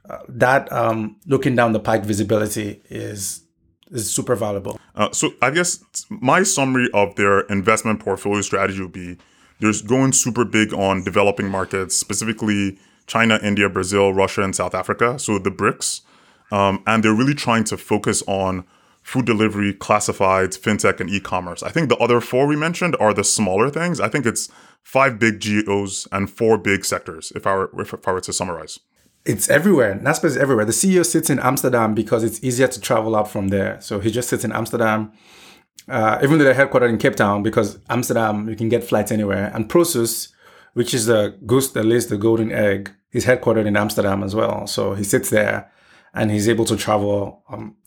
[0.10, 3.42] uh, that um, looking down the pike visibility is
[3.92, 4.80] is super valuable.
[4.96, 9.18] Uh, so I guess my summary of their investment portfolio strategy would be
[9.60, 15.20] there's going super big on developing markets, specifically China, India, Brazil, Russia, and South Africa.
[15.20, 16.02] So the BRICS.
[16.52, 18.66] Um, and they're really trying to focus on
[19.02, 21.62] food delivery, classifieds, fintech, and e-commerce.
[21.64, 24.00] I think the other four we mentioned are the smaller things.
[24.00, 24.50] I think it's
[24.84, 28.80] five big geos and four big sectors, if I were, if I were to summarize.
[29.26, 29.96] It's everywhere.
[29.96, 30.66] Naspers is everywhere.
[30.66, 33.82] The CEO sits in Amsterdam because it's easier to travel up from there.
[33.82, 35.12] So he just sits in Amsterdam,
[35.88, 39.52] uh, even though they're headquartered in Cape Town, because Amsterdam, you can get flights anywhere.
[39.54, 40.32] And Prosus,
[40.74, 44.68] which is the goose that lays the golden egg, is headquartered in Amsterdam as well.
[44.68, 45.72] So he sits there
[46.14, 47.44] and he's able to travel.
[47.50, 47.78] Um,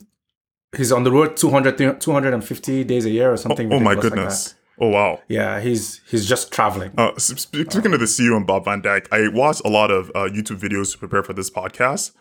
[0.75, 3.71] he's on the road 200, 250 days a year or something.
[3.71, 4.49] Oh, oh my goodness.
[4.49, 5.21] Like Oh wow!
[5.27, 6.91] Yeah, he's he's just traveling.
[6.97, 10.29] Uh, speaking of the CEO and Bob van Dijk, I watched a lot of uh,
[10.29, 12.11] YouTube videos to prepare for this podcast.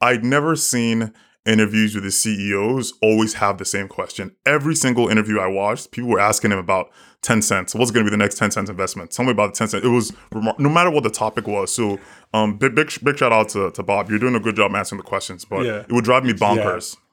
[0.00, 1.12] I'd never seen
[1.46, 4.34] interviews with the CEOs always have the same question.
[4.44, 6.90] Every single interview I watched, people were asking him about
[7.22, 7.74] 10 cents.
[7.74, 9.10] What's going to be the next 10 cents investment?
[9.12, 9.84] Tell me about the 10 cents.
[9.84, 11.72] It was remar- no matter what the topic was.
[11.72, 11.98] So,
[12.34, 14.10] um, big big, big shout out to, to Bob.
[14.10, 15.80] You're doing a good job answering the questions, but yeah.
[15.80, 16.96] it would drive me bonkers.
[16.96, 17.04] Yeah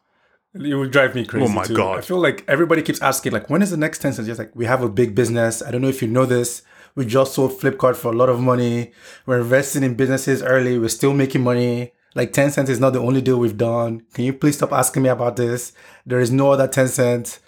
[0.56, 1.46] it would drive me crazy.
[1.46, 1.76] Oh my too.
[1.76, 1.98] god!
[2.00, 4.26] I feel like everybody keeps asking, like, when is the next Tencent?
[4.26, 5.62] Just like we have a big business.
[5.62, 6.62] I don't know if you know this.
[6.96, 8.94] We just sold Flipkart for a lot of money.
[9.26, 10.80] We're investing in businesses early.
[10.80, 11.92] We're still making money.
[12.16, 14.04] Like Tencent is not the only deal we've done.
[14.14, 15.74] Can you please stop asking me about this?
[16.06, 17.40] There is no other Tencent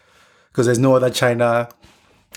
[0.51, 1.69] because there's no other China.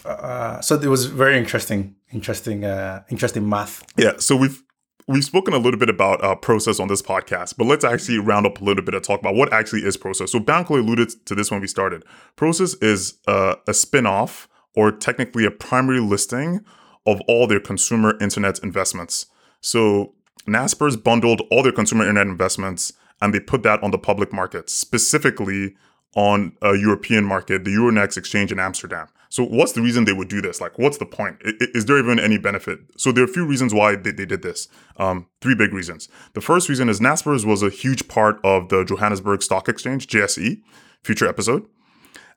[0.05, 3.83] Uh, so it was very interesting, interesting, uh, interesting math.
[3.97, 4.13] Yeah.
[4.19, 4.63] So we've
[5.11, 8.47] we've spoken a little bit about uh, Prosus on this podcast, but let's actually round
[8.47, 10.29] up a little bit and talk about what actually is Prosus.
[10.29, 12.05] So Bankole alluded to this when we started.
[12.37, 16.65] Prosus is uh, a spin-off or technically a primary listing
[17.07, 19.27] of all their consumer internet investments.
[19.61, 20.15] So
[20.47, 24.71] Naspers bundled all their consumer internet investments and they put that on the public market,
[24.71, 25.75] specifically
[26.15, 29.09] on a European market, the Euronext exchange in Amsterdam.
[29.31, 30.61] So what's the reason they would do this?
[30.61, 31.37] Like, what's the point?
[31.45, 32.81] Is there even any benefit?
[32.97, 34.69] So there are a few reasons why they, they did this.
[34.97, 36.09] Um, three big reasons.
[36.35, 40.61] The first reason is Naspers was a huge part of the Johannesburg Stock Exchange, JSE,
[41.05, 41.65] future episode.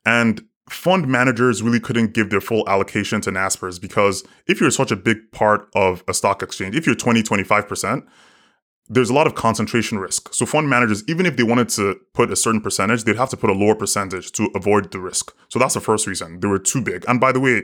[0.05, 4.91] And fund managers really couldn't give their full allocation to Naspers because if you're such
[4.91, 8.05] a big part of a stock exchange, if you're 20, 25%,
[8.89, 10.33] there's a lot of concentration risk.
[10.33, 13.37] So fund managers, even if they wanted to put a certain percentage, they'd have to
[13.37, 15.33] put a lower percentage to avoid the risk.
[15.49, 16.39] So that's the first reason.
[16.39, 17.05] They were too big.
[17.07, 17.63] And by the way,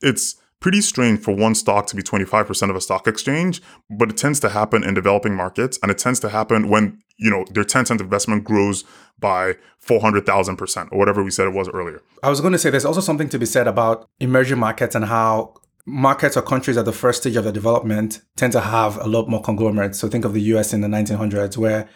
[0.00, 4.16] it's pretty strange for one stock to be 25% of a stock exchange, but it
[4.16, 7.64] tends to happen in developing markets and it tends to happen when, you know, their
[7.64, 8.84] Tencent investment grows
[9.18, 9.54] by
[9.84, 12.02] 400,000% or whatever we said it was earlier.
[12.22, 15.06] I was going to say there's also something to be said about emerging markets and
[15.06, 15.54] how
[15.90, 19.28] markets or countries at the first stage of their development tend to have a lot
[19.28, 19.98] more conglomerates.
[19.98, 21.88] So think of the US in the 1900s, where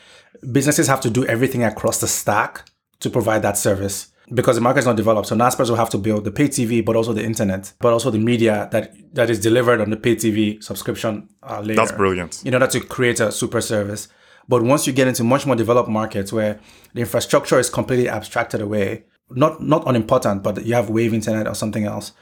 [0.53, 2.69] businesses have to do everything across the stack
[3.01, 5.29] to provide that service because the market is not developed.
[5.29, 8.11] So Naspers will have to build the pay TV, but also the internet, but also
[8.11, 11.77] the media that that is delivered on the pay TV subscription uh, layer.
[11.77, 12.43] That's brilliant.
[12.45, 14.09] In order to create a super service.
[14.47, 16.61] But once you get into much more developed markets where
[16.93, 21.55] the infrastructure is completely abstracted away, not not unimportant, but you have wave internet or
[21.55, 22.13] something else,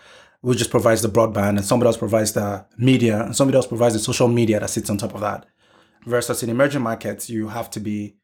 [0.42, 3.94] which just provides the broadband, and somebody else provides the media, and somebody else provides
[3.94, 5.46] the social media that sits on top of that.
[6.05, 8.16] Versus in emerging markets, you have to be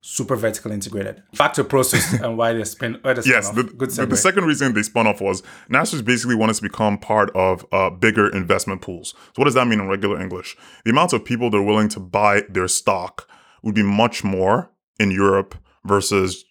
[0.00, 1.22] super vertically integrated.
[1.36, 2.98] Back to Prosus and why they spin.
[3.02, 6.54] Why they Yes, the, the, the second reason they spun off was Naspers basically wanted
[6.56, 9.10] to become part of uh, bigger investment pools.
[9.10, 10.56] So what does that mean in regular English?
[10.84, 13.28] The amount of people that are willing to buy their stock
[13.62, 16.44] would be much more in Europe versus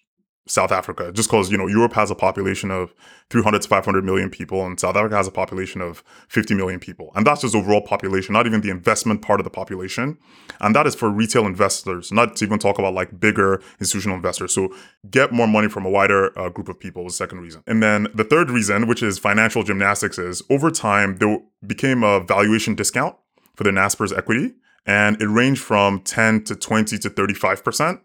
[0.46, 2.94] South Africa, just because you know Europe has a population of
[3.30, 7.10] 300 to 500 million people, and South Africa has a population of 50 million people,
[7.14, 10.18] and that's just overall population, not even the investment part of the population,
[10.60, 14.54] and that is for retail investors, not to even talk about like bigger institutional investors.
[14.54, 14.72] So
[15.10, 17.82] get more money from a wider uh, group of people was the second reason, and
[17.82, 22.76] then the third reason, which is financial gymnastics, is over time there became a valuation
[22.76, 23.16] discount
[23.56, 24.54] for the Naspers equity,
[24.86, 28.00] and it ranged from 10 to 20 to 35 percent.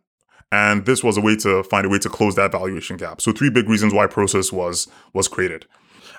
[0.52, 3.22] And this was a way to find a way to close that valuation gap.
[3.22, 5.66] So three big reasons why Prosus was was created.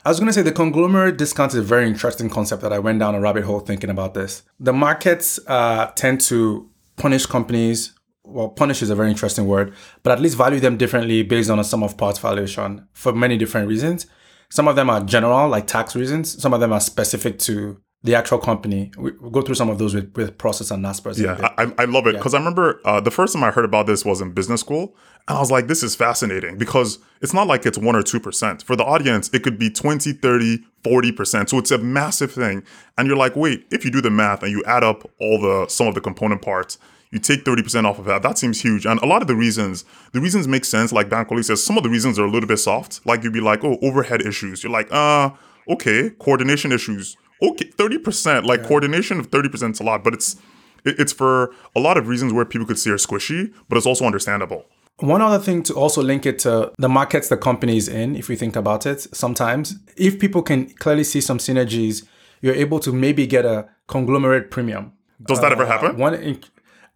[0.04, 2.80] I was going to say the conglomerate discount is a very interesting concept that I
[2.80, 4.42] went down a rabbit hole thinking about this.
[4.58, 7.92] The markets uh, tend to punish companies.
[8.24, 11.58] Well, punish is a very interesting word, but at least value them differently based on
[11.58, 14.06] a sum of parts valuation for many different reasons.
[14.48, 16.40] Some of them are general, like tax reasons.
[16.40, 18.90] Some of them are specific to the actual company.
[18.98, 21.18] We, we'll go through some of those with, with Prosus and Naspers.
[21.18, 21.54] Yeah.
[21.56, 24.04] I, I love it because I remember uh, the first time I heard about this
[24.04, 24.94] was in business school.
[25.28, 28.62] And I was like, this is fascinating because it's not like it's 1% or 2%.
[28.64, 31.48] For the audience, it could be 20, 30, 40%.
[31.48, 32.64] So it's a massive thing.
[32.98, 35.68] And you're like, wait, if you do the math and you add up all the
[35.68, 36.78] some of the component parts,
[37.12, 38.22] you take 30% off of that.
[38.22, 38.84] That seems huge.
[38.84, 40.92] And a lot of the reasons, the reasons make sense.
[40.92, 43.06] Like Bankole says, some of the reasons are a little bit soft.
[43.06, 44.64] Like you'd be like, oh, overhead issues.
[44.64, 45.30] You're like, uh,
[45.68, 47.16] okay, coordination issues.
[47.42, 48.44] Okay, 30%.
[48.44, 50.36] Like coordination of 30% is a lot, but it's
[50.84, 53.86] it- it's for a lot of reasons where people could see are squishy, but it's
[53.86, 54.64] also understandable.
[54.98, 58.28] One other thing to also link it to the markets the company is in, if
[58.28, 62.04] we think about it, sometimes if people can clearly see some synergies,
[62.40, 64.92] you're able to maybe get a conglomerate premium.
[65.24, 65.98] Does that ever uh, happen?
[65.98, 66.40] One, in,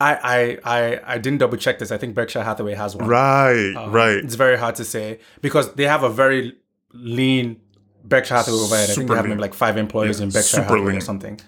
[0.00, 1.90] I, I, I, I didn't double check this.
[1.90, 3.08] I think Berkshire Hathaway has one.
[3.08, 4.16] Right, uh, right.
[4.18, 6.54] It's very hard to say because they have a very
[6.92, 7.60] lean
[8.08, 8.90] Berkshire Hathaway overhead.
[8.90, 10.96] I think they have like five employees in Berkshire Hathaway lean.
[10.96, 11.40] or something.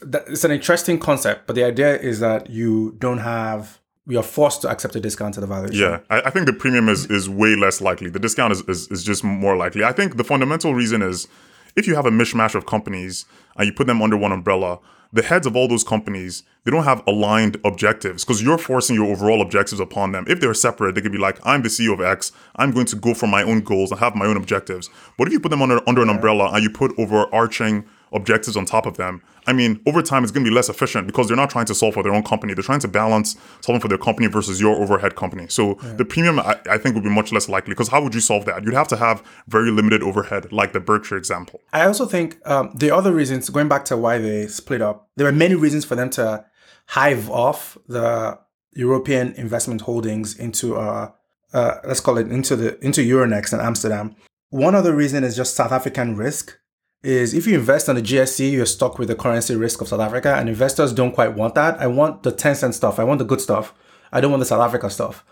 [0.00, 4.62] That, it's an interesting concept, but the idea is that you don't have you're forced
[4.62, 5.80] to accept a discount to the valuation.
[5.80, 8.10] Yeah, I, I think the premium is is way less likely.
[8.10, 9.84] The discount is, is is just more likely.
[9.84, 11.28] I think the fundamental reason is
[11.76, 13.24] if you have a mishmash of companies
[13.56, 14.80] and you put them under one umbrella,
[15.12, 19.10] the heads of all those companies they don't have aligned objectives because you're forcing your
[19.10, 20.24] overall objectives upon them.
[20.28, 22.30] If they're separate, they could be like, I'm the CEO of X.
[22.54, 24.88] I'm going to go for my own goals and have my own objectives.
[25.18, 28.64] But if you put them under under an umbrella and you put overarching objectives on
[28.64, 29.22] top of them.
[29.46, 31.74] I mean, over time, it's going to be less efficient because they're not trying to
[31.74, 32.54] solve for their own company.
[32.54, 35.46] They're trying to balance solving for their company versus your overhead company.
[35.48, 38.20] So the premium, I, I think, would be much less likely because how would you
[38.20, 38.64] solve that?
[38.64, 41.60] You'd have to have very limited overhead, like the Berkshire example.
[41.72, 45.26] I also think um, the other reasons, going back to why they split up, there
[45.26, 46.44] were many reasons for them to
[46.86, 48.38] hive off the
[48.74, 51.10] European investment holdings into, uh,
[51.52, 54.16] uh, let's call it into the into Euronext and Amsterdam.
[54.50, 56.58] One other reason is just South African risk.
[57.02, 60.00] Is if you invest on the JSE, you're stuck with the currency risk of South
[60.00, 61.80] Africa, and investors don't quite want that.
[61.80, 63.00] I want the Tencent stuff.
[63.00, 63.74] I want the good stuff.
[64.12, 65.24] I don't want the South Africa stuff.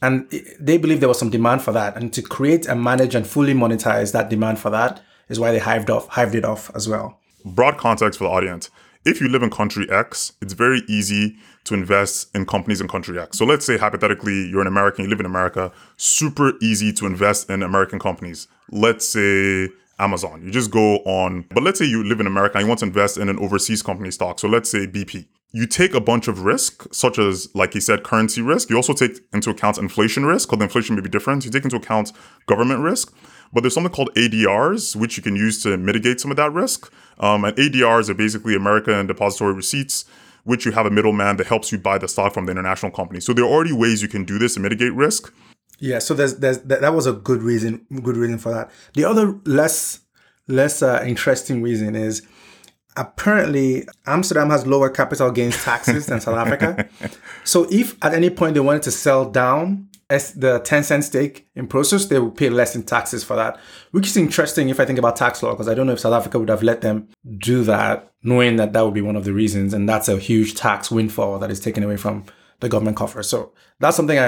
[0.00, 1.96] And they believe there was some demand for that.
[1.96, 5.58] And to create and manage and fully monetize that demand for that is why they
[5.58, 7.18] hived off, hived it off as well.
[7.46, 8.70] broad context for the audience.
[9.04, 13.18] If you live in country X, it's very easy to invest in companies in country
[13.18, 13.38] X.
[13.38, 17.48] So let's say hypothetically you're an American, you live in America, super easy to invest
[17.48, 18.48] in American companies.
[18.70, 20.42] Let's say Amazon.
[20.44, 22.86] You just go on, but let's say you live in America and you want to
[22.86, 24.38] invest in an overseas company stock.
[24.38, 25.26] So let's say BP.
[25.52, 28.68] You take a bunch of risk, such as, like he said, currency risk.
[28.68, 31.44] You also take into account inflation risk, because inflation may be different.
[31.46, 32.12] You take into account
[32.44, 33.14] government risk.
[33.52, 36.92] But there's something called ADRs, which you can use to mitigate some of that risk.
[37.18, 40.04] Um, and ADRs are basically American depository receipts,
[40.44, 43.20] which you have a middleman that helps you buy the stock from the international company.
[43.20, 45.32] So there are already ways you can do this to mitigate risk.
[45.78, 48.70] Yeah, so there's there's that, that was a good reason good reason for that.
[48.94, 50.00] The other less
[50.48, 52.22] less uh, interesting reason is
[52.96, 56.88] apparently Amsterdam has lower capital gains taxes than South Africa.
[57.44, 61.68] So if at any point they wanted to sell down as the Tencent stake in
[61.68, 63.58] Prosus, they would pay less in taxes for that,
[63.92, 66.12] which is interesting if I think about tax law, because I don't know if South
[66.12, 69.32] Africa would have let them do that, knowing that that would be one of the
[69.32, 69.74] reasons.
[69.74, 72.24] And that's a huge tax windfall that is taken away from
[72.58, 73.28] the government coffers.
[73.28, 74.18] So that's something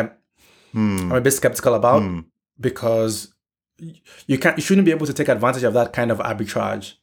[0.74, 2.24] I'm, I'm a bit skeptical about
[2.60, 3.32] because
[4.26, 6.94] you can't, you shouldn't be able to take advantage of that kind of arbitrage.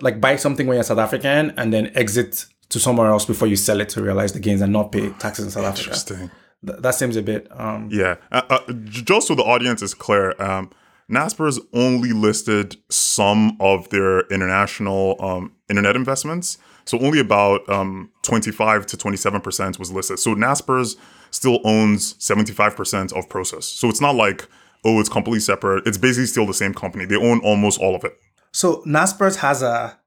[0.00, 3.56] Like buy something when you're South African and then exit to somewhere else before you
[3.56, 5.84] sell it to realize the gains and not pay taxes in South Africa.
[5.88, 6.30] Interesting.
[6.66, 7.48] Th- that seems a bit.
[7.50, 8.16] Um, Yeah.
[8.30, 10.70] Uh, uh, just so the audience is clear, um,
[11.10, 16.58] Naspers only listed some of their international um, internet investments.
[16.84, 20.18] So only about um, 25 to 27% was listed.
[20.18, 20.96] So Naspers
[21.30, 23.64] still owns 75% of Prosus.
[23.64, 24.48] So it's not like,
[24.84, 25.86] oh, it's completely separate.
[25.86, 27.04] It's basically still the same company.
[27.04, 28.18] They own almost all of it.
[28.52, 29.98] So Naspers has a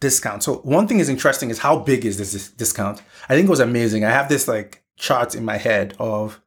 [0.00, 0.42] discount.
[0.42, 3.02] So one thing is interesting is how big is this, discount?
[3.28, 4.04] I think it was amazing.
[4.04, 6.40] I have this like chart in my head of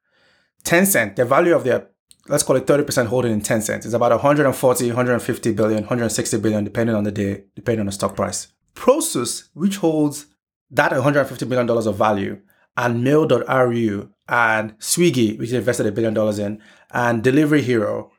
[0.64, 1.88] Tencent, the value of their
[2.28, 6.96] let's call it 30% holding in Tencent is about 140, 150 billion, 160 billion, depending
[6.96, 8.48] on the day, depending on the stock price.
[8.76, 10.28] Prosus, which holds
[10.70, 12.40] that 150 billion dollars of value,
[12.80, 16.62] and Mail.ru and Swiggy, which they invested a billion dollars in,
[16.92, 18.12] and Delivery Hero,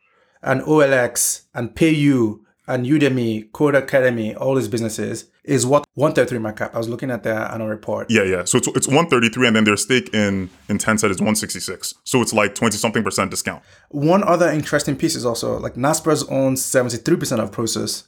[0.42, 6.74] and OLX, and PayU, and Udemy, Codecademy, all these businesses is what 133 market cap.
[6.74, 8.10] I was looking at their annual report.
[8.10, 8.44] Yeah, yeah.
[8.44, 11.94] So it's, it's 133, and then their stake in, in Tencent is 166.
[12.04, 13.62] So it's like 20 something percent discount.
[13.88, 18.04] One other interesting piece is also like Naspers owns 73% of Prosus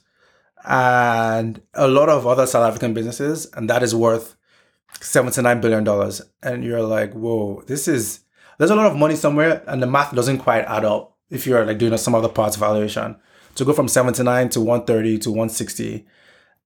[0.65, 4.35] and a lot of other South African businesses, and that is worth
[4.99, 6.11] $79 billion.
[6.41, 8.21] And you're like, whoa, this is,
[8.57, 11.65] there's a lot of money somewhere, and the math doesn't quite add up if you're
[11.65, 13.15] like doing some other parts valuation.
[13.55, 16.05] To go from 79 to 130 to 160,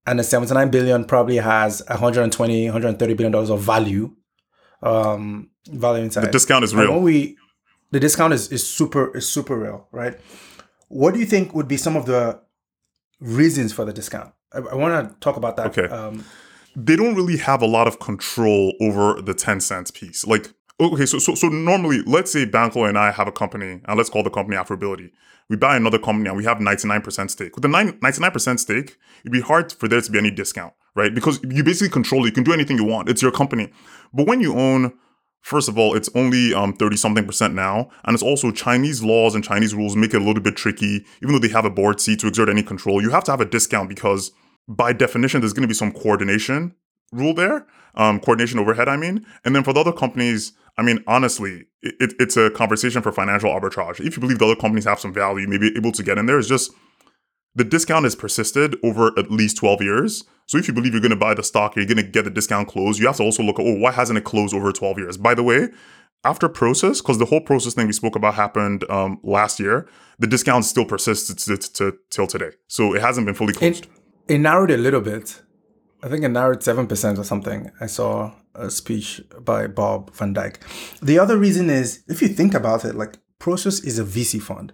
[0.06, 4.14] and the 79 billion probably has 120, 130 billion dollars of value,
[4.82, 6.24] um, value inside.
[6.24, 6.98] The discount is real.
[7.00, 7.36] we,
[7.90, 10.18] the discount is, is super is super real, right?
[10.88, 12.40] What do you think would be some of the
[13.20, 14.32] reasons for the discount?
[14.52, 15.78] I, I want to talk about that.
[15.78, 15.92] Okay.
[15.94, 16.24] Um,
[16.78, 20.24] they don't really have a lot of control over the 10 cents piece.
[20.24, 23.98] Like, okay, so so so normally, let's say Bankole and I have a company, and
[23.98, 25.10] let's call the company Afrobility.
[25.48, 27.56] We buy another company and we have 99% stake.
[27.56, 31.14] With the 9, 99% stake, it'd be hard for there to be any discount, right?
[31.14, 32.26] Because you basically control it.
[32.26, 33.08] You can do anything you want.
[33.08, 33.72] It's your company.
[34.12, 34.92] But when you own,
[35.40, 39.34] first of all, it's only um 30 something percent now, and it's also Chinese laws
[39.34, 41.04] and Chinese rules make it a little bit tricky.
[41.22, 43.40] Even though they have a board seat to exert any control, you have to have
[43.40, 44.30] a discount because
[44.68, 46.74] by definition, there's going to be some coordination
[47.12, 49.26] rule there, um, coordination overhead, I mean.
[49.44, 53.50] And then for the other companies, I mean, honestly, it, it's a conversation for financial
[53.50, 54.04] arbitrage.
[54.04, 56.18] If you believe the other companies have some value, you may be able to get
[56.18, 56.38] in there.
[56.38, 56.70] It's just
[57.54, 60.24] the discount has persisted over at least 12 years.
[60.46, 62.30] So if you believe you're going to buy the stock, you're going to get the
[62.30, 64.98] discount closed, you have to also look at, oh, why hasn't it closed over 12
[64.98, 65.16] years?
[65.16, 65.68] By the way,
[66.24, 69.88] after Prosus, because the whole Prosus thing we spoke about happened um, last year,
[70.18, 72.50] the discount still persists to, to, to, till today.
[72.66, 73.84] So it hasn't been fully closed.
[73.84, 73.90] it,
[74.28, 75.42] it narrowed a little bit.
[76.02, 77.70] I think it narrowed 7% or something.
[77.80, 80.56] I saw a speech by Bob van Dijk.
[81.00, 84.72] The other reason is if you think about it, like Prosus is a VC fund.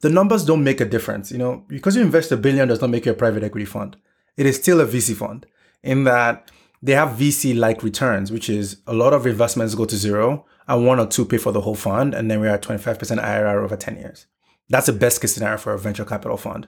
[0.00, 1.32] The numbers don't make a difference.
[1.32, 3.96] You know, because you invest a billion does not make you a private equity fund.
[4.36, 5.46] It is still a VC fund
[5.82, 6.50] in that
[6.82, 10.86] they have VC like returns, which is a lot of investments go to zero and
[10.86, 12.14] one or two pay for the whole fund.
[12.14, 14.26] And then we're at 25% IRR over 10 years.
[14.68, 16.66] That's the best case scenario for a venture capital fund.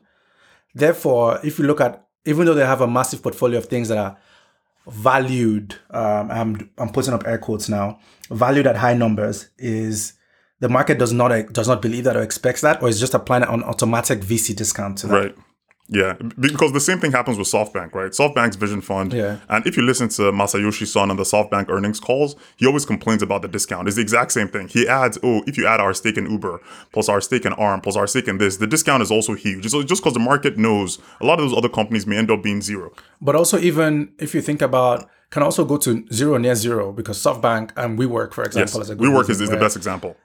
[0.75, 3.99] Therefore, if you look at, even though they have a massive portfolio of things that
[3.99, 4.17] are
[4.87, 7.99] valued, um, I'm, I'm putting up air quotes now,
[8.31, 10.15] valued at high numbers, is
[10.61, 13.43] the market does not does not believe that or expects that, or is just applying
[13.43, 15.15] an automatic VC discount to that.
[15.15, 15.37] Right.
[15.87, 18.11] Yeah, because the same thing happens with SoftBank, right?
[18.11, 19.13] SoftBank's Vision Fund.
[19.13, 19.37] Yeah.
[19.51, 23.23] And if you listen to Masayoshi Son on the SoftBank earnings calls, he always complains
[23.23, 23.87] about the discount.
[23.87, 24.69] It's the exact same thing.
[24.69, 26.63] He adds, oh, if you add our stake in Uber,
[26.93, 29.69] plus our stake in ARM, plus our stake in this, the discount is also huge.
[29.69, 32.43] So just because the market knows a lot of those other companies may end up
[32.43, 32.93] being zero.
[33.21, 37.19] But also, even if you think about, can also go to zero near zero because
[37.23, 38.57] SoftBank and WeWork, for Yes.
[38.57, 40.17] example, is a good WeWork is, is the best example.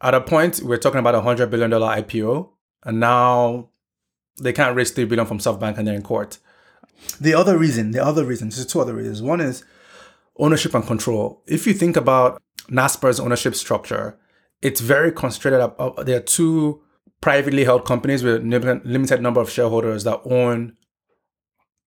[0.00, 2.50] At a point, we're talking about a hundred billion dollar IPO,
[2.84, 3.70] and now
[4.40, 6.38] they can't raise three billion from SoftBank, and they're in court.
[7.20, 9.22] The other reason, the other reason, there's two other reasons.
[9.22, 9.64] One is
[10.38, 11.42] ownership and control.
[11.46, 14.18] If you think about Nasper's ownership structure,
[14.62, 15.60] it's very concentrated.
[15.60, 16.80] up- up- There are two
[17.20, 20.76] privately held companies with lim- limited number of shareholders that own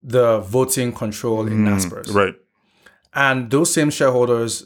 [0.03, 2.13] the voting control in hmm, Naspers.
[2.13, 2.35] Right.
[3.13, 4.65] And those same shareholders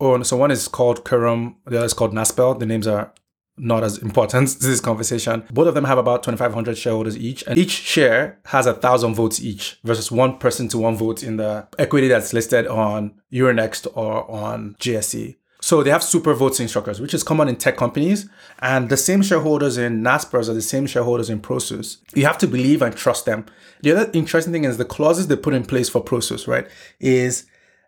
[0.00, 2.58] own, so one is called Keerom, the other is called Nasbel.
[2.58, 3.12] The names are
[3.60, 5.44] not as important to this conversation.
[5.52, 9.40] Both of them have about 2,500 shareholders each, and each share has a thousand votes
[9.40, 14.30] each versus one person to one vote in the equity that's listed on Euronext or
[14.30, 15.36] on JSE.
[15.62, 18.28] So they have super voting structures, which is common in tech companies.
[18.60, 21.98] And the same shareholders in Naspers are the same shareholders in Prosus.
[22.14, 23.44] You have to believe and trust them.
[23.82, 26.66] The other interesting thing is the clauses they put in place for Prosus, right?
[26.98, 27.44] Is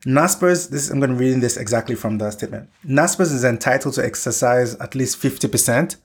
[0.07, 2.69] Naspers, this I'm going to read this exactly from the statement.
[2.87, 5.97] Naspers is entitled to exercise at least 50%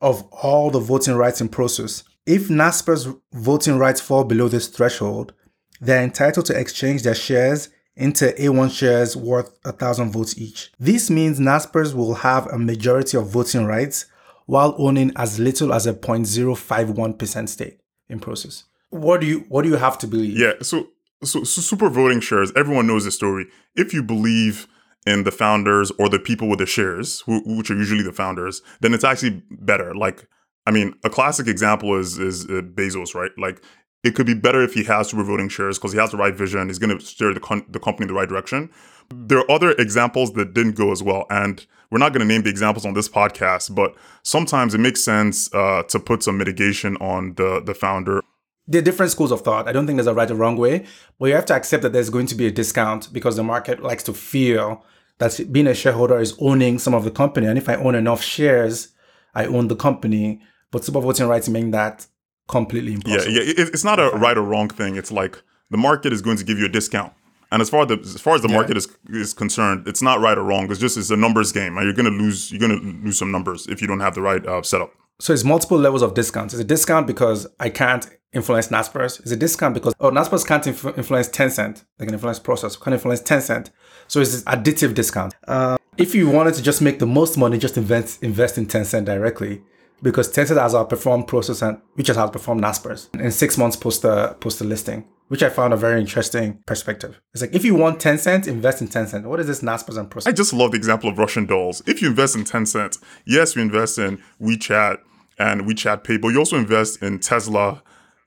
[0.00, 2.04] of all the voting rights in Prosus.
[2.26, 5.32] If Naspers voting rights fall below this threshold,
[5.80, 10.70] they're entitled to exchange their shares into A1 shares worth a thousand votes each.
[10.78, 14.06] This means Naspers will have a majority of voting rights
[14.46, 18.64] while owning as little as a 0.051% stake in Prosus.
[18.90, 20.38] What do you what do you have to believe?
[20.38, 20.88] Yeah, so
[21.24, 23.46] so, so super voting shares, everyone knows the story.
[23.74, 24.66] If you believe
[25.06, 28.62] in the founders or the people with the shares, who, which are usually the founders,
[28.80, 29.94] then it's actually better.
[29.94, 30.28] Like,
[30.66, 33.30] I mean, a classic example is is uh, Bezos, right?
[33.38, 33.62] Like,
[34.04, 36.34] it could be better if he has super voting shares because he has the right
[36.34, 36.68] vision.
[36.68, 38.70] He's going to steer the, con- the company in the right direction.
[39.10, 42.42] There are other examples that didn't go as well, and we're not going to name
[42.42, 43.74] the examples on this podcast.
[43.74, 48.22] But sometimes it makes sense uh, to put some mitigation on the the founder.
[48.70, 49.66] There are different schools of thought.
[49.66, 50.84] I don't think there's a right or wrong way,
[51.18, 53.82] but you have to accept that there's going to be a discount because the market
[53.82, 54.84] likes to feel
[55.18, 57.46] that being a shareholder is owning some of the company.
[57.46, 58.88] And if I own enough shares,
[59.34, 60.40] I own the company.
[60.70, 62.06] But super voting rights mean that
[62.46, 63.32] completely impossible.
[63.32, 63.54] Yeah, yeah.
[63.56, 64.96] it's not a right or wrong thing.
[64.96, 67.12] It's like the market is going to give you a discount.
[67.50, 68.56] And as far as the, as far as the yeah.
[68.56, 70.70] market is is concerned, it's not right or wrong.
[70.70, 71.78] It's just it's a numbers game.
[71.78, 74.44] and You're gonna lose you're gonna lose some numbers if you don't have the right
[74.46, 74.92] uh, setup.
[75.18, 76.52] So it's multiple levels of discounts.
[76.54, 79.20] It's a discount because I can't influence Naspers.
[79.20, 81.84] It's a discount because oh Naspers can't inf- influence Tencent.
[81.98, 82.80] They can influence Prosus.
[82.80, 83.70] Can't influence Tencent.
[84.06, 85.34] So it's additive discount.
[85.46, 89.04] Uh, if you wanted to just make the most money, just invest invest in Tencent
[89.04, 89.62] directly
[90.02, 94.36] because Tencent has outperformed Prosus and which has outperformed Naspers in six months post the
[94.40, 97.20] post the listing which I found a very interesting perspective.
[97.32, 99.24] It's like if you want Tencent, invest in Tencent.
[99.24, 100.26] What is this Naspers and Prosus?
[100.26, 101.82] I just love the example of Russian dolls.
[101.86, 104.98] If you invest in Tencent, yes, you invest in WeChat
[105.38, 107.82] and WeChat Pay, but you also invest in Tesla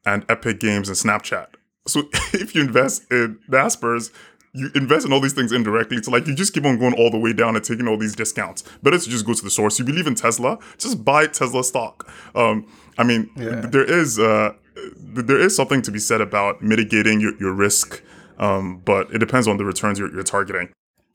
[0.06, 1.48] and Epic Games and Snapchat.
[1.88, 4.12] So if you invest in Naspers,
[4.54, 5.98] you invest in all these things indirectly.
[5.98, 8.16] It's like you just keep on going all the way down and taking all these
[8.16, 8.64] discounts.
[8.84, 9.80] Better to just go to the source.
[9.80, 12.12] You believe in Tesla, just buy Tesla stock.
[12.36, 13.62] Um, I mean, yeah.
[13.62, 14.54] there is uh,
[14.98, 18.04] there is something to be said about mitigating your, your risk,
[18.40, 20.70] um, but it depends on the returns you're, you're targeting.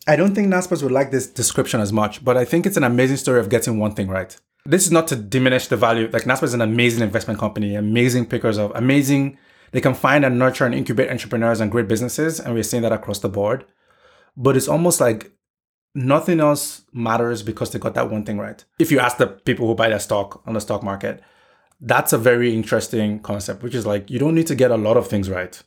[0.07, 2.85] I don't think Naspers would like this description as much, but I think it's an
[2.85, 4.37] amazing story of getting one thing right.
[4.65, 6.09] This is not to diminish the value.
[6.13, 9.39] Like Naspers is an amazing investment company, amazing pickers of amazing.
[9.73, 12.93] They can find and nurture and incubate entrepreneurs and great businesses, and we're seeing that
[12.93, 13.65] across the board.
[14.37, 15.33] But it's almost like
[15.95, 18.65] nothing else matters because they got that one thing right.
[18.79, 21.23] If you ask the people who buy their stock on the stock market,
[21.81, 24.97] that's a very interesting concept, which is like you don't need to get a lot
[24.97, 25.61] of things right.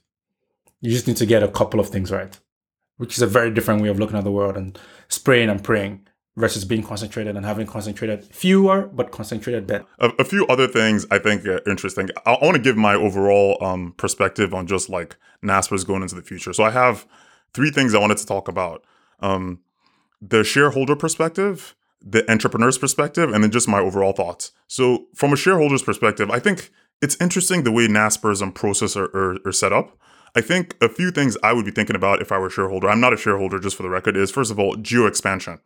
[0.81, 2.39] You just need to get a couple of things right,
[2.99, 4.77] which is a very different way of looking at the world and
[5.07, 9.85] spraying and praying versus being concentrated and having concentrated fewer but concentrated bet.
[9.99, 12.09] A, a few other things I think are interesting.
[12.25, 16.15] I, I want to give my overall um, perspective on just like Naspers going into
[16.15, 16.51] the future.
[16.53, 17.07] So I have
[17.53, 18.83] three things I wanted to talk about.
[19.21, 19.61] Um,
[20.21, 24.51] the shareholder perspective, the entrepreneur's perspective and then just my overall thoughts.
[24.67, 26.69] So, from a shareholder's perspective, I think
[27.01, 29.97] it's interesting the way Naspers and Prosus are, are, are, set up.
[30.35, 32.89] I think a few things I would be thinking about if I were a shareholder,
[32.89, 35.59] I'm not a shareholder just for the record, is first of all, geo expansion.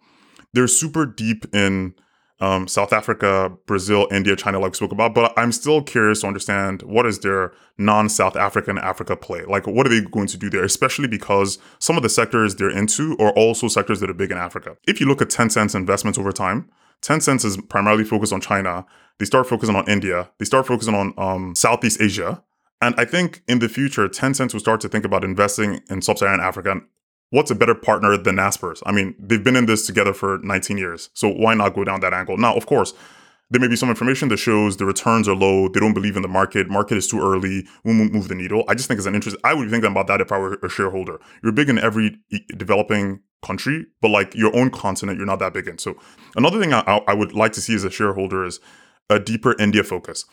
[0.53, 1.95] They're super deep in
[2.39, 5.15] um, South Africa, Brazil, India, China, like we spoke about.
[5.15, 9.43] But I'm still curious to understand what is their non-South African Africa play?
[9.45, 10.63] Like, what are they going to do there?
[10.63, 14.37] Especially because some of the sectors they're into are also sectors that are big in
[14.37, 14.75] Africa.
[14.87, 16.69] If you look at Tencent's investments over time,
[17.01, 18.85] Tencent is primarily focused on China.
[19.19, 20.29] They start focusing on India.
[20.37, 22.43] They start focusing on um, Southeast Asia.
[22.81, 26.41] And I think in the future, Tencent will start to think about investing in sub-Saharan
[26.41, 26.81] Africa
[27.33, 28.83] what's a better partner than Naspers?
[28.85, 31.09] I mean, they've been in this together for 19 years.
[31.15, 32.37] So why not go down that angle?
[32.37, 32.93] Now, of course,
[33.49, 35.67] there may be some information that shows the returns are low.
[35.67, 36.69] They don't believe in the market.
[36.69, 37.65] Market is too early.
[37.83, 38.63] We won't move the needle.
[38.67, 39.35] I just think it's an interest.
[39.43, 41.19] I would be thinking about that if I were a shareholder.
[41.41, 42.19] You're big in every
[42.55, 45.79] developing country, but like your own continent, you're not that big in.
[45.79, 45.95] So
[46.35, 48.59] another thing I, I would like to see as a shareholder is
[49.09, 50.25] a deeper India focus.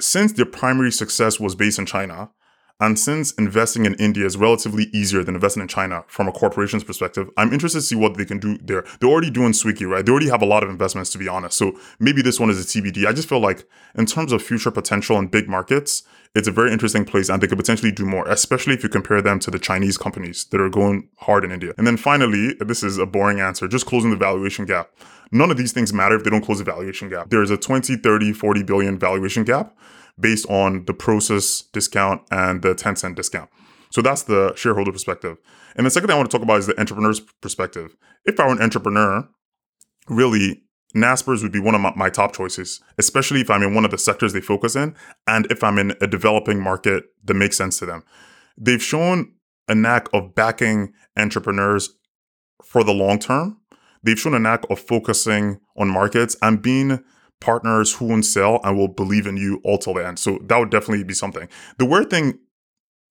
[0.00, 2.30] Since their primary success was based in China,
[2.80, 6.82] and since investing in India is relatively easier than investing in China from a corporation's
[6.82, 8.84] perspective, I'm interested to see what they can do there.
[8.98, 10.04] They're already doing Swiggy, right?
[10.04, 11.56] They already have a lot of investments, to be honest.
[11.56, 13.06] So maybe this one is a TBD.
[13.06, 16.02] I just feel like in terms of future potential in big markets,
[16.34, 19.20] it's a very interesting place and they could potentially do more, especially if you compare
[19.20, 21.74] them to the Chinese companies that are going hard in India.
[21.76, 24.90] And then finally, this is a boring answer, just closing the valuation gap.
[25.30, 27.28] None of these things matter if they don't close the valuation gap.
[27.30, 29.76] There's a 20, 30, 40 billion valuation gap
[30.18, 33.50] based on the Prosus discount and the Tencent discount.
[33.90, 35.36] So that's the shareholder perspective.
[35.76, 37.94] And the second thing I want to talk about is the entrepreneur's perspective.
[38.24, 39.28] If I were an entrepreneur,
[40.08, 40.61] really,
[40.94, 43.90] Naspers would be one of my, my, top choices, especially if I'm in one of
[43.90, 44.94] the sectors they focus in
[45.26, 48.04] and if I'm in a developing market that makes sense to them.
[48.58, 49.32] They've shown
[49.68, 51.90] a knack of backing entrepreneurs
[52.62, 53.58] for the long term.
[54.02, 57.02] They've shown a knack of focusing on markets and being
[57.40, 60.18] partners who won't sell and will believe in you all till the end.
[60.18, 61.48] So that would definitely be something.
[61.78, 62.38] The weird thing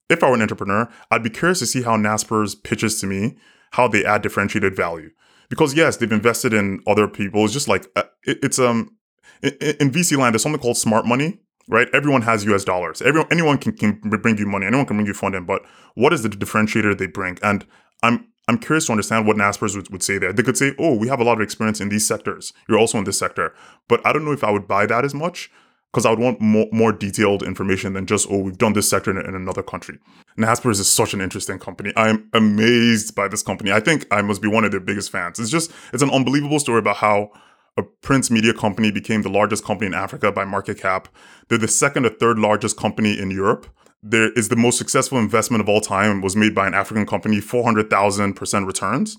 [0.09, 3.37] if I were an entrepreneur, I'd be curious to see how Naspers pitches to me
[3.71, 5.11] how they add differentiated value.
[5.51, 7.43] Because yes, they've invested in other people.
[7.43, 8.95] It's just like uh, it, it's um
[9.43, 11.89] in, in VC land, there's something called smart money, right?
[11.93, 13.01] Everyone has US dollars.
[13.01, 14.65] Everyone, anyone can, can bring you money.
[14.65, 15.45] Anyone can bring you funding.
[15.45, 15.63] But
[15.95, 17.37] what is the differentiator they bring?
[17.43, 17.65] And
[18.01, 20.33] I'm I'm curious to understand what Naspers would, would say there.
[20.33, 22.53] They could say, oh, we have a lot of experience in these sectors.
[22.67, 23.53] You're also in this sector.
[23.87, 25.51] But I don't know if I would buy that as much
[25.91, 29.11] because I would want more, more detailed information than just, oh, we've done this sector
[29.11, 29.99] in, in another country.
[30.37, 31.91] Naspers is such an interesting company.
[31.97, 33.71] I'm amazed by this company.
[33.71, 35.37] I think I must be one of their biggest fans.
[35.37, 37.31] It's just, it's an unbelievable story about how
[37.77, 41.09] a print media company became the largest company in Africa by market cap.
[41.49, 43.67] They're the second or third largest company in Europe.
[44.01, 47.39] There is the most successful investment of all time was made by an African company,
[47.39, 49.17] 400,000% returns.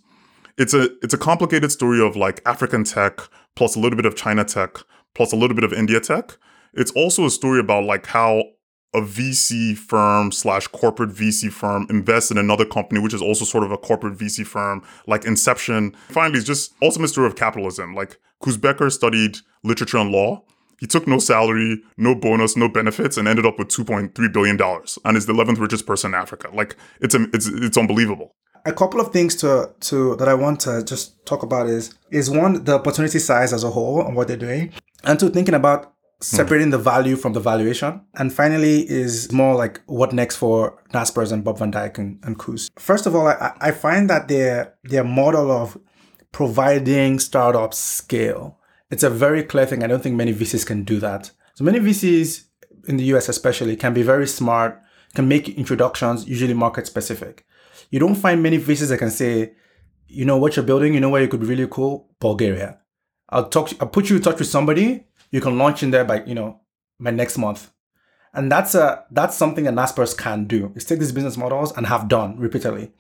[0.59, 3.21] It's a it's a complicated story of like African tech
[3.57, 4.77] plus a little bit of China tech
[5.15, 6.37] plus a little bit of India tech.
[6.75, 8.43] It's also a story about like how
[8.95, 13.65] a VC firm slash corporate VC firm invests in another company, which is also sort
[13.65, 15.97] of a corporate VC firm, like Inception.
[16.09, 17.95] Finally, it's just ultimate story of capitalism.
[17.95, 20.45] Like Koos Bekker studied literature and law.
[20.79, 25.17] He took no salary, no bonus, no benefits, and ended up with $2.3 billion and
[25.17, 26.51] is the 11th richest person in Africa.
[26.53, 28.35] Like, it's, it's, it's unbelievable.
[28.67, 32.31] A couple of things to, to that I want to just talk about is is
[32.31, 35.93] one the opportunity size as a whole and what they're doing, and two thinking about
[36.23, 38.01] separating the value from the valuation.
[38.15, 42.41] And finally, is more like what next for Naspers and Bob Van Dijk and, and.
[42.79, 45.79] First of all, I, I find that their their model of
[46.33, 48.59] providing startups scale.
[48.91, 49.83] It's a very clear thing.
[49.83, 51.31] I don't think many VCs can do that.
[51.55, 52.45] So many VCs
[52.89, 54.81] in the US especially can be very smart,
[55.15, 57.47] can make introductions, usually market specific.
[57.91, 59.53] You don't find many VCs that can say,
[60.09, 62.09] you know what you're building, you know where you could be really cool?
[62.21, 62.79] Bulgaria.
[63.29, 66.23] I'll talk I'll put you in touch with somebody, you can launch in there by,
[66.25, 66.61] you know,
[67.01, 67.73] by next month.
[68.35, 70.73] And that's a that's something that Naspers can do.
[70.77, 72.93] Is take these business models and have done repeatedly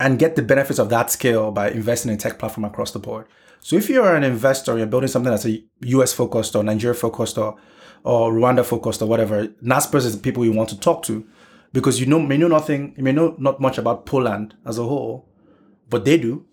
[0.00, 3.26] and get the benefits of that scale by investing in tech platform across the board.
[3.60, 7.38] So if you're an investor, you're building something that's a US focused or Nigeria focused
[7.38, 7.56] or
[8.02, 11.26] or Rwanda focused or whatever, Naspers is the people you want to talk to
[11.72, 14.84] because you know may know nothing, you may know not much about Poland as a
[14.84, 15.30] whole,
[15.88, 16.44] but they do.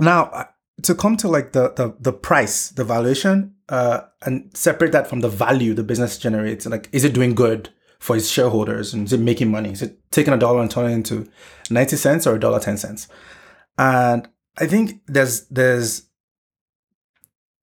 [0.00, 0.44] Now uh,
[0.82, 5.20] to come to like the the, the price, the valuation, uh, and separate that from
[5.20, 7.70] the value the business generates, like is it doing good?
[8.04, 9.70] for its shareholders and is it making money?
[9.70, 11.26] Is it taking a dollar and turning it into
[11.70, 13.08] 90 cents or a dollar 10 cents?
[13.78, 16.02] And I think there's there's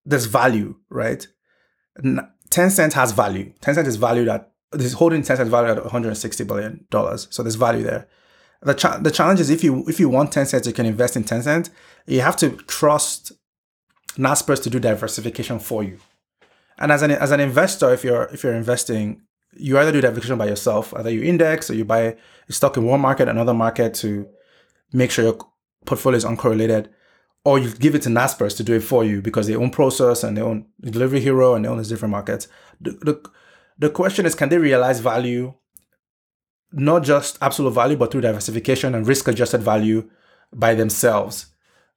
[0.03, 1.27] there's value, right?
[2.01, 3.53] 10 cents has value.
[3.61, 7.27] 10 cents is valued at this holding 10 cents valued at 160 billion dollars.
[7.29, 8.07] So there's value there.
[8.63, 11.15] The, cha- the challenge is if you if you want 10 cents, you can invest
[11.15, 11.69] in 10 cents.
[12.07, 13.31] You have to trust
[14.17, 15.99] Naspers to do diversification for you.
[16.77, 19.21] And as an as an investor, if you're if you're investing,
[19.53, 22.01] you either do diversification by yourself, either you index or you buy
[22.49, 24.27] a stock in one market, another market to
[24.93, 25.37] make sure your
[25.85, 26.89] portfolio is uncorrelated,
[27.43, 30.23] or you give it to Naspers to do it for you because they own Prosus
[30.23, 32.47] and they own Delivery Hero and they own these different markets.
[32.79, 33.29] The, the,
[33.77, 35.53] the question is, can they realize value,
[36.71, 40.09] not just absolute value, but through diversification and risk adjusted value
[40.53, 41.47] by themselves,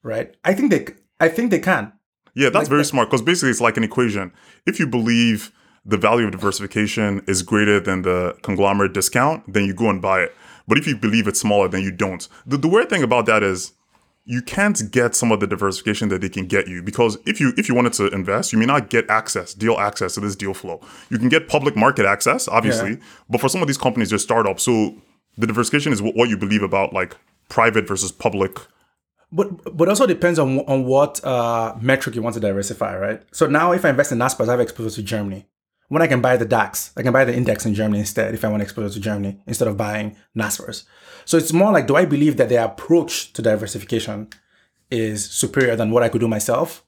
[0.02, 0.36] right?
[0.44, 0.86] I think they,
[1.20, 1.92] I think they can.
[2.34, 4.32] Yeah, that's like, very smart because basically it's like an equation.
[4.66, 5.52] If you believe
[5.84, 10.22] the value of diversification is greater than the conglomerate discount, then you go and buy
[10.22, 10.34] it.
[10.66, 12.26] But if you believe it's smaller, then you don't.
[12.46, 13.72] The, the weird thing about that is
[14.24, 17.52] you can't get some of the diversification that they can get you because if you
[17.58, 20.54] if you wanted to invest, you may not get access, deal access to this deal
[20.54, 20.80] flow.
[21.10, 23.04] You can get public market access, obviously, yeah.
[23.28, 24.62] but for some of these companies, they're startups.
[24.62, 24.96] So
[25.36, 27.16] the diversification is what you believe about like
[27.50, 28.58] private versus public
[29.34, 33.22] but but also depends on on what uh, metric you want to diversify, right?
[33.32, 35.46] So now, if I invest in Naspers, I have exposure to Germany
[35.88, 38.44] when I can buy the DAX, I can buy the index in Germany instead if
[38.44, 40.84] I want export to Germany instead of buying Naspers.
[41.24, 44.28] So it's more like, do I believe that their approach to diversification
[44.90, 46.84] is superior than what I could do myself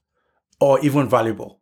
[0.61, 1.61] or even valuable?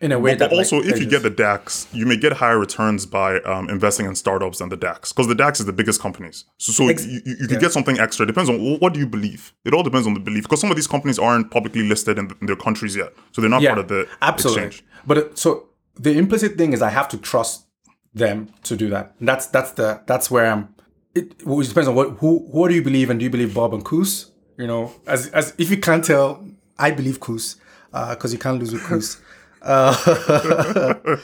[0.00, 0.50] In a way but, that.
[0.50, 3.70] But also, like, if you get the DAX, you may get higher returns by um,
[3.70, 6.44] investing in startups than the DAX because the DAX is the biggest companies.
[6.58, 8.24] So, so Ex- you, you, you could get something extra.
[8.24, 9.54] It depends on what do you believe.
[9.64, 12.30] It all depends on the belief because some of these companies aren't publicly listed in,
[12.40, 14.64] in their countries yet, so they're not yeah, part of the absolutely.
[14.64, 14.84] exchange.
[15.06, 17.66] But so the implicit thing is I have to trust
[18.14, 19.14] them to do that.
[19.18, 20.74] And that's that's the that's where I'm.
[21.14, 23.74] It, it depends on what who what do you believe and do you believe Bob
[23.74, 26.44] and Koos You know, as as if you can't tell,
[26.78, 27.56] I believe Koos
[27.90, 29.20] because uh, you can't lose with Koos.
[29.64, 29.94] Uh,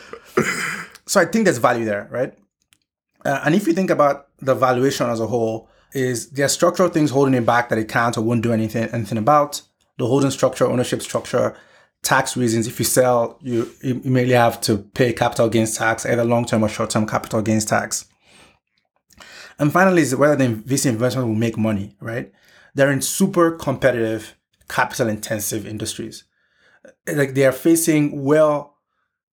[1.07, 2.35] so I think there's value there, right?
[3.25, 7.11] Uh, and if you think about the valuation as a whole, is there structural things
[7.11, 9.63] holding it back that it can't or won't do anything anything about?
[9.99, 11.57] The holding structure, ownership structure,
[12.03, 16.47] tax reasons, if you sell, you immediately have to pay capital gains tax, either long
[16.47, 18.07] term or short term capital gains tax.
[19.59, 22.33] And finally, is whether the VC investment will make money, right?
[22.75, 24.37] They're in super competitive,
[24.69, 26.25] capital intensive industries.
[27.07, 28.77] Like they are facing well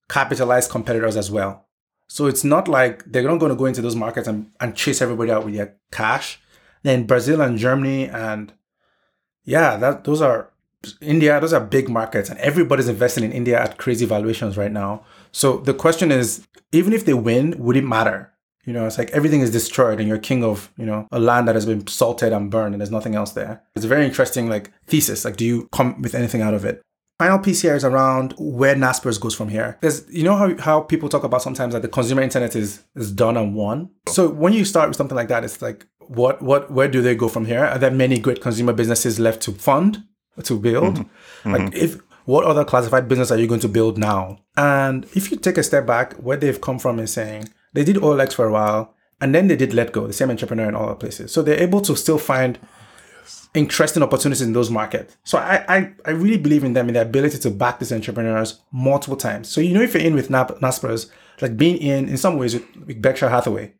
[0.09, 1.65] capitalized competitors as well.
[2.07, 5.01] So it's not like they're not going to go into those markets and, and chase
[5.01, 6.39] everybody out with their cash.
[6.83, 8.53] Then Brazil and Germany and
[9.43, 10.51] yeah, that those are
[11.01, 15.03] India, those are big markets, and everybody's investing in India at crazy valuations right now.
[15.31, 18.31] So the question is, even if they win, would it matter?
[18.65, 21.47] You know, it's like everything is destroyed and you're king of, you know, a land
[21.47, 23.63] that has been salted and burned and there's nothing else there.
[23.75, 25.23] It's a very interesting like thesis.
[25.23, 26.81] Like, do you come with anything out of it?
[27.19, 29.79] Final piece here is around where Naspers goes from here.
[29.81, 33.11] There's, you know how, how people talk about sometimes that the consumer internet is is
[33.11, 33.89] done and won.
[34.07, 37.15] So when you start with something like that, it's like what what where do they
[37.15, 37.65] go from here?
[37.65, 40.03] Are there many great consumer businesses left to fund,
[40.43, 40.97] to build?
[40.97, 41.51] Mm-hmm.
[41.51, 41.75] Like mm-hmm.
[41.75, 44.37] if what other classified business are you going to build now?
[44.55, 47.95] And if you take a step back, where they've come from is saying they did
[47.95, 51.31] OLX for a while, and then they did Letgo, the same entrepreneur in all places.
[51.31, 52.59] So they're able to still find.
[53.57, 55.17] Interesting opportunities in those markets.
[55.23, 58.61] So I, I, I really believe in them in the ability to back these entrepreneurs
[58.71, 59.49] multiple times.
[59.49, 61.09] So you know if you're in with Naspers,
[61.41, 63.73] like being in in some ways with, with Berkshire Hathaway,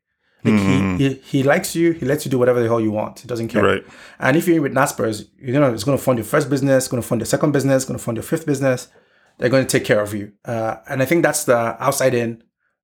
[0.43, 0.97] like mm-hmm.
[0.97, 3.19] he, he, he likes you, he lets you do whatever the hell you want.
[3.19, 3.63] He doesn't care.
[3.63, 3.86] Right.
[4.19, 6.88] And if you're in with Naspers, you know it's going to fund your first business,
[6.88, 8.89] going to fund your second business, going to fund your fifth business.
[9.38, 10.34] They're going to take care of you.
[10.43, 12.43] Uh, and I think that's the outside in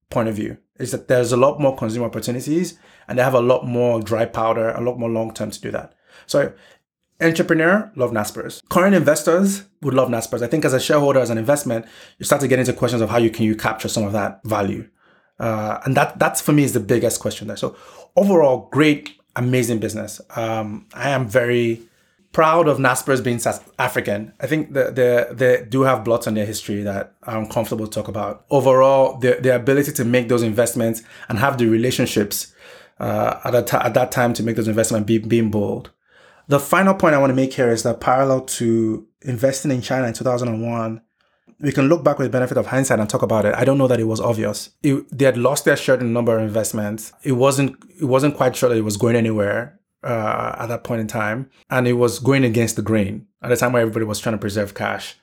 [0.10, 2.78] point of view is that there's a lot more consumer opportunities
[3.08, 5.72] and they have a lot more dry powder, a lot more long term to do
[5.72, 5.94] that.
[6.26, 6.54] So,
[7.24, 8.62] entrepreneur, love Naspers.
[8.70, 10.42] Current investors would love Naspers.
[10.42, 11.86] I think as a shareholder, as an investment,
[12.20, 14.42] you start to get into questions of how you can you capture some of that
[14.44, 14.88] value.
[15.40, 17.58] Uh, and that that's for me is the biggest question there.
[17.58, 17.76] So
[18.16, 20.22] overall, great, amazing business.
[20.36, 21.82] Um, I am very
[22.34, 24.34] proud of Naspers being South African.
[24.40, 27.92] I think that they, they do have blots on their history that I'm comfortable to
[27.92, 28.46] talk about.
[28.50, 32.54] Overall, the, the ability to make those investments and have the relationships
[33.00, 35.92] uh, at, that at that time to make those investments be, being bold.
[36.48, 40.08] The final point I want to make here is that parallel to investing in China
[40.08, 41.02] in 2001,
[41.60, 43.56] we can look back with the benefit of hindsight and talk about it.
[43.56, 44.72] I don't know that it was obvious.
[44.82, 47.14] It, they had lost their share in number of investments.
[47.24, 51.02] It wasn't it wasn't quite sure that it was going anywhere uh, at that point
[51.02, 54.20] in time, and it was going against the grain at a time where everybody was
[54.20, 55.16] trying to preserve cash.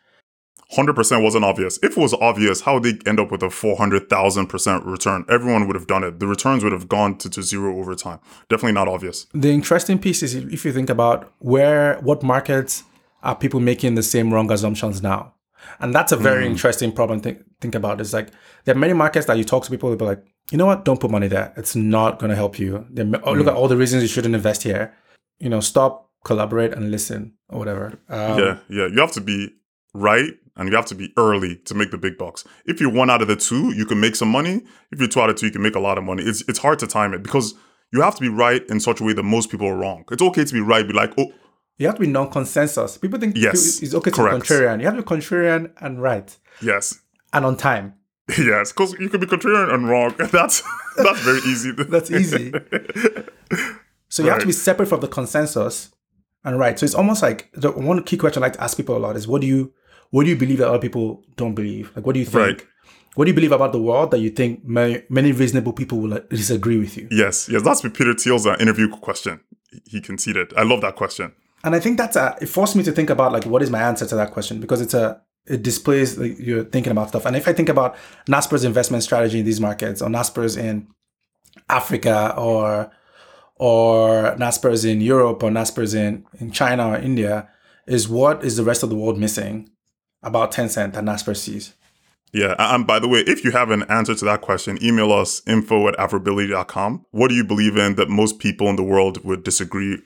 [0.72, 1.78] 100% wasn't obvious.
[1.82, 5.24] If it was obvious, how would they end up with a 400,000% return?
[5.28, 6.20] Everyone would have done it.
[6.20, 8.20] The returns would have gone to, to zero over time.
[8.48, 9.26] Definitely not obvious.
[9.34, 12.84] The interesting piece is if you think about where, what markets
[13.22, 15.34] are people making the same wrong assumptions now?
[15.80, 16.50] And that's a very mm.
[16.50, 18.00] interesting problem to think about.
[18.00, 18.30] It's like
[18.64, 20.84] there are many markets that you talk to people, they'll be like, you know what?
[20.84, 21.52] Don't put money there.
[21.56, 22.86] It's not going to help you.
[23.24, 23.48] Oh, look mm.
[23.48, 24.94] at all the reasons you shouldn't invest here.
[25.38, 27.98] You know, stop, collaborate, and listen, or whatever.
[28.08, 28.86] Um, yeah, yeah.
[28.86, 29.54] You have to be
[29.94, 32.44] right and you have to be early to make the big bucks.
[32.66, 34.60] If you're one out of the two, you can make some money.
[34.92, 36.22] If you're two out of two, you can make a lot of money.
[36.22, 37.54] It's it's hard to time it because
[37.92, 40.04] you have to be right in such a way that most people are wrong.
[40.10, 41.32] It's okay to be right, be like, oh.
[41.78, 42.98] You have to be non-consensus.
[42.98, 44.42] People think yes, it's okay to correct.
[44.42, 44.80] be contrarian.
[44.80, 46.36] You have to be contrarian and right.
[46.60, 47.00] Yes.
[47.32, 47.94] And on time.
[48.38, 50.14] Yes, because you could be contrarian and wrong.
[50.18, 50.62] That's
[50.96, 51.72] that's very easy.
[51.88, 52.52] that's easy.
[54.08, 54.34] So you right.
[54.34, 55.90] have to be separate from the consensus
[56.44, 56.78] and right.
[56.78, 59.16] So it's almost like the one key question I like to ask people a lot
[59.16, 59.72] is what do you
[60.10, 61.92] what do you believe that other people don't believe?
[61.96, 62.44] Like what do you think?
[62.44, 62.66] Right.
[63.14, 66.20] What do you believe about the world that you think many, many reasonable people will
[66.30, 67.08] disagree with you?
[67.10, 69.40] Yes, yes, that's Peter Thiel's uh, interview question.
[69.84, 70.52] He conceded.
[70.56, 71.32] I love that question.
[71.64, 73.82] And I think that's a, it forced me to think about like what is my
[73.82, 77.26] answer to that question because it's a it displays like you're thinking about stuff.
[77.26, 77.96] And if I think about
[78.28, 80.88] Naspers investment strategy in these markets, or Naspers in
[81.68, 82.90] Africa, or
[83.56, 87.48] or Naspers in Europe, or Naspers in, in China or India,
[87.86, 89.68] is what is the rest of the world missing
[90.22, 91.74] about Tencent that Naspers sees?
[92.32, 92.54] Yeah.
[92.58, 95.88] And by the way, if you have an answer to that question, email us info
[95.88, 97.06] at afrobility.com.
[97.10, 100.00] What do you believe in that most people in the world would disagree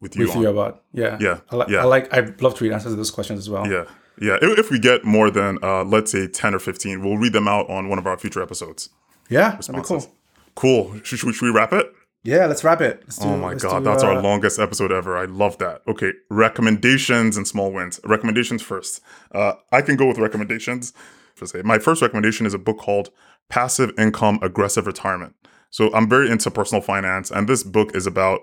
[0.00, 0.82] with you with you about?
[0.92, 1.18] Yeah.
[1.20, 1.40] Yeah.
[1.50, 1.80] I, li- yeah.
[1.80, 3.70] I like, I'd love to read answers to those questions as well.
[3.70, 3.84] Yeah.
[4.20, 7.32] Yeah, if, if we get more than uh, let's say ten or fifteen, we'll read
[7.32, 8.88] them out on one of our future episodes.
[9.28, 10.06] Yeah, that'd be cool.
[10.54, 11.00] Cool.
[11.02, 11.92] Should, should, we wrap it?
[12.26, 13.02] Yeah, let's wrap it.
[13.04, 15.16] Let's do, oh my god, do, that's uh, our longest episode ever.
[15.16, 15.82] I love that.
[15.86, 18.00] Okay, recommendations and small wins.
[18.04, 19.00] Recommendations first.
[19.32, 20.92] Uh, I can go with recommendations.
[21.36, 23.10] For say, my first recommendation is a book called
[23.48, 25.34] Passive Income Aggressive Retirement.
[25.70, 28.40] So I'm very into personal finance, and this book is about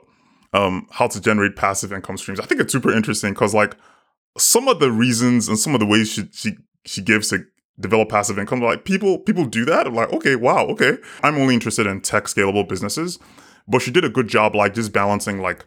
[0.54, 2.40] um, how to generate passive income streams.
[2.40, 3.76] I think it's super interesting because like
[4.38, 6.56] some of the reasons and some of the ways she she,
[6.86, 7.46] she gives to
[7.80, 9.88] develop passive income, like people people do that.
[9.88, 10.98] I'm like, okay, wow, okay.
[11.22, 13.20] I'm only interested in tech scalable businesses,
[13.68, 15.66] but she did a good job, like just balancing like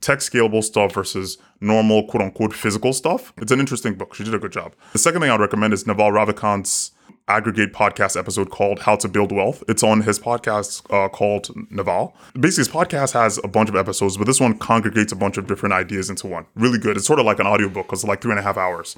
[0.00, 3.32] tech scalable stuff versus normal quote unquote physical stuff.
[3.38, 4.14] It's an interesting book.
[4.14, 4.74] She did a good job.
[4.92, 6.92] The second thing I'd recommend is Naval Ravikant's
[7.28, 9.64] aggregate podcast episode called How to Build Wealth.
[9.68, 12.14] It's on his podcast uh, called Naval.
[12.38, 15.46] Basically, his podcast has a bunch of episodes, but this one congregates a bunch of
[15.46, 16.46] different ideas into one.
[16.54, 16.96] Really good.
[16.96, 18.96] It's sort of like an audiobook because it's like three and a half hours.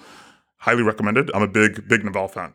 [0.59, 1.30] Highly recommended.
[1.34, 2.53] I'm a big, big Naval fan.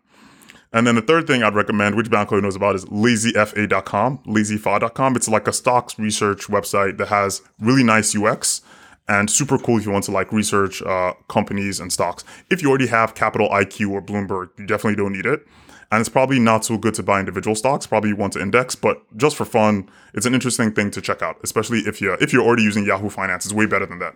[0.74, 5.16] And then the third thing I'd recommend, which Bankole knows about, is lazyfa.com, lazyfa.com.
[5.16, 8.62] It's like a stocks research website that has really nice UX
[9.08, 12.24] and super cool if you want to like research uh, companies and stocks.
[12.50, 15.46] If you already have Capital IQ or Bloomberg, you definitely don't need it.
[15.92, 17.86] And it's probably not so good to buy individual stocks.
[17.86, 21.22] Probably you want to index, but just for fun, it's an interesting thing to check
[21.22, 21.38] out.
[21.44, 24.16] Especially if you if you're already using Yahoo Finance, it's way better than that.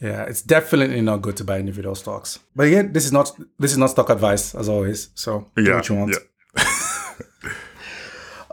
[0.00, 2.38] Yeah, it's definitely not good to buy individual stocks.
[2.54, 5.10] But again, this is not this is not stock advice as always.
[5.14, 6.14] So do what you want.
[6.14, 6.64] yeah.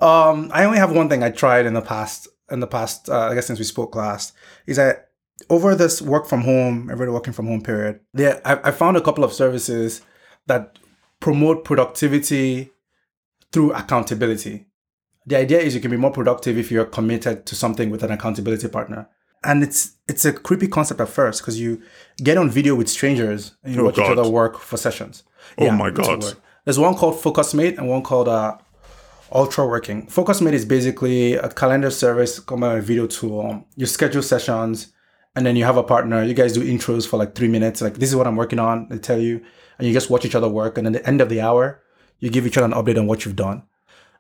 [0.02, 2.28] Um, I only have one thing I tried in the past.
[2.52, 4.34] In the past, uh, I guess since we spoke last,
[4.68, 5.10] is that
[5.50, 9.02] over this work from home, everybody working from home period, there I, I found a
[9.02, 10.02] couple of services
[10.46, 10.78] that
[11.20, 12.72] promote productivity
[13.52, 14.68] through accountability.
[15.26, 18.12] The idea is you can be more productive if you're committed to something with an
[18.12, 19.10] accountability partner.
[19.46, 21.82] And it's it's a creepy concept at first because you
[22.24, 25.24] get on video with strangers and you Oh, watch each other work for sessions.
[25.58, 26.24] Oh, my God.
[26.64, 28.58] There's one called FocusMate and one called uh,
[29.32, 30.08] Ultra Working.
[30.08, 33.66] FocusMate is basically a calendar service combined with a video tool.
[33.76, 34.94] You schedule sessions
[35.36, 36.24] and then you have a partner.
[36.24, 37.82] You guys do intros for like three minutes.
[37.82, 38.88] Like, this is what I'm working on.
[38.90, 39.42] They tell you,
[39.78, 40.78] and you just watch each other work.
[40.78, 41.82] And at the end of the hour,
[42.20, 43.64] you give each other an update on what you've done.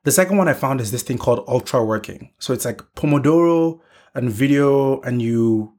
[0.03, 2.31] The second one I found is this thing called Ultra Working.
[2.37, 3.79] So it's like Pomodoro
[4.15, 5.73] and video, and you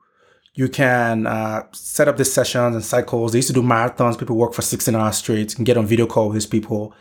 [0.54, 3.32] you can uh, set up these sessions and cycles.
[3.32, 4.18] They used to do marathons.
[4.18, 6.94] People work for 16 hours straight and get on video call with these people.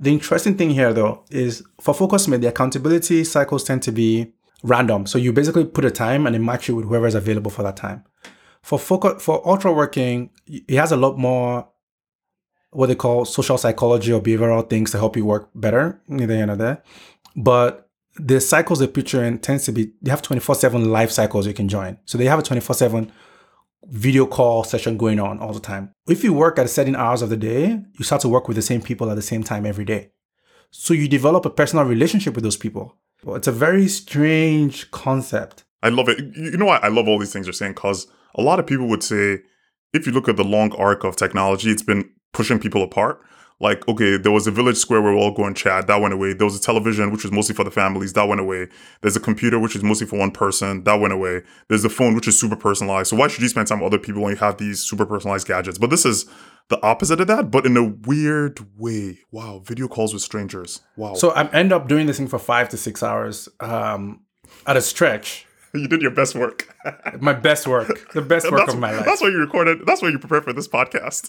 [0.00, 5.06] The interesting thing here, though, is for FocusMate, the accountability cycles tend to be random.
[5.06, 7.62] So you basically put a time and it match you with whoever is available for
[7.62, 8.04] that time.
[8.62, 11.68] For focus, for ultra working, it has a lot more
[12.70, 16.00] what they call social psychology or behavioral things to help you work better.
[16.08, 16.82] Neither here nor there.
[17.36, 17.87] But
[18.18, 21.68] the cycles they picture in tends to be they have 24-7 live cycles you can
[21.68, 21.98] join.
[22.04, 23.10] So they have a 24-7
[23.84, 25.92] video call session going on all the time.
[26.08, 28.62] If you work at certain hours of the day, you start to work with the
[28.62, 30.10] same people at the same time every day.
[30.70, 32.96] So you develop a personal relationship with those people.
[33.24, 35.64] Well, it's a very strange concept.
[35.82, 36.18] I love it.
[36.36, 37.72] You know why I love all these things you're saying?
[37.72, 39.38] Because a lot of people would say,
[39.94, 43.20] if you look at the long arc of technology, it's been pushing people apart.
[43.60, 45.88] Like, okay, there was a village square where we all go and chat.
[45.88, 46.32] That went away.
[46.32, 48.12] There was a television, which was mostly for the families.
[48.12, 48.68] That went away.
[49.00, 50.84] There's a computer, which is mostly for one person.
[50.84, 51.42] That went away.
[51.68, 53.10] There's the phone, which is super personalized.
[53.10, 55.48] So why should you spend time with other people when you have these super personalized
[55.48, 55.76] gadgets?
[55.76, 56.26] But this is
[56.68, 59.20] the opposite of that, but in a weird way.
[59.32, 60.80] Wow, video calls with strangers.
[60.96, 61.14] Wow.
[61.14, 64.20] So I end up doing this thing for five to six hours um,
[64.66, 65.46] at a stretch.
[65.74, 66.74] you did your best work.
[67.20, 69.04] My best work, the best work of my life.
[69.04, 69.84] that's why you recorded.
[69.84, 71.28] That's why you prepared for this podcast.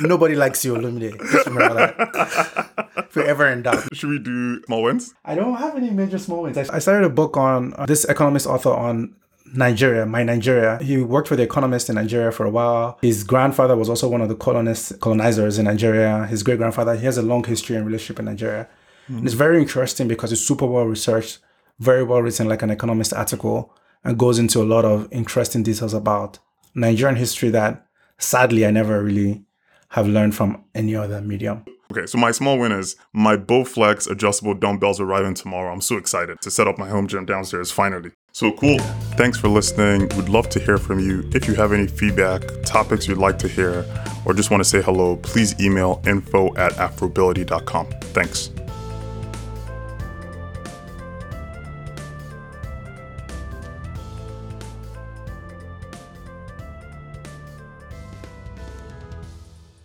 [0.00, 1.18] Nobody likes you, Olumide.
[1.30, 2.88] Just remember that.
[3.08, 3.84] if you're ever in doubt.
[3.94, 5.14] Should we do small wins?
[5.24, 6.56] I don't have any major small wins.
[6.56, 9.14] I I started a book on uh, this economist author on
[9.54, 10.78] Nigeria, my Nigeria.
[10.82, 12.98] He worked for the Economist in Nigeria for a while.
[13.00, 16.26] His grandfather was also one of the colonists, colonizers in Nigeria.
[16.26, 18.68] His great grandfather, he has a long history and relationship in Nigeria.
[19.08, 21.38] And it's very interesting because it's super well researched,
[21.78, 23.72] very well written, like an economist article,
[24.04, 26.38] and goes into a lot of interesting details about
[26.74, 27.86] Nigerian history that
[28.18, 29.44] sadly I never really
[29.90, 31.64] have learned from any other medium.
[31.90, 35.72] Okay, so my small win is my Bowflex adjustable dumbbells arriving tomorrow.
[35.72, 38.10] I'm so excited to set up my home gym downstairs finally.
[38.32, 38.78] So cool.
[39.16, 40.02] Thanks for listening.
[40.16, 41.28] We'd love to hear from you.
[41.34, 43.86] If you have any feedback, topics you'd like to hear,
[44.26, 47.86] or just want to say hello, please email info at afrobility.com.
[48.12, 48.50] Thanks.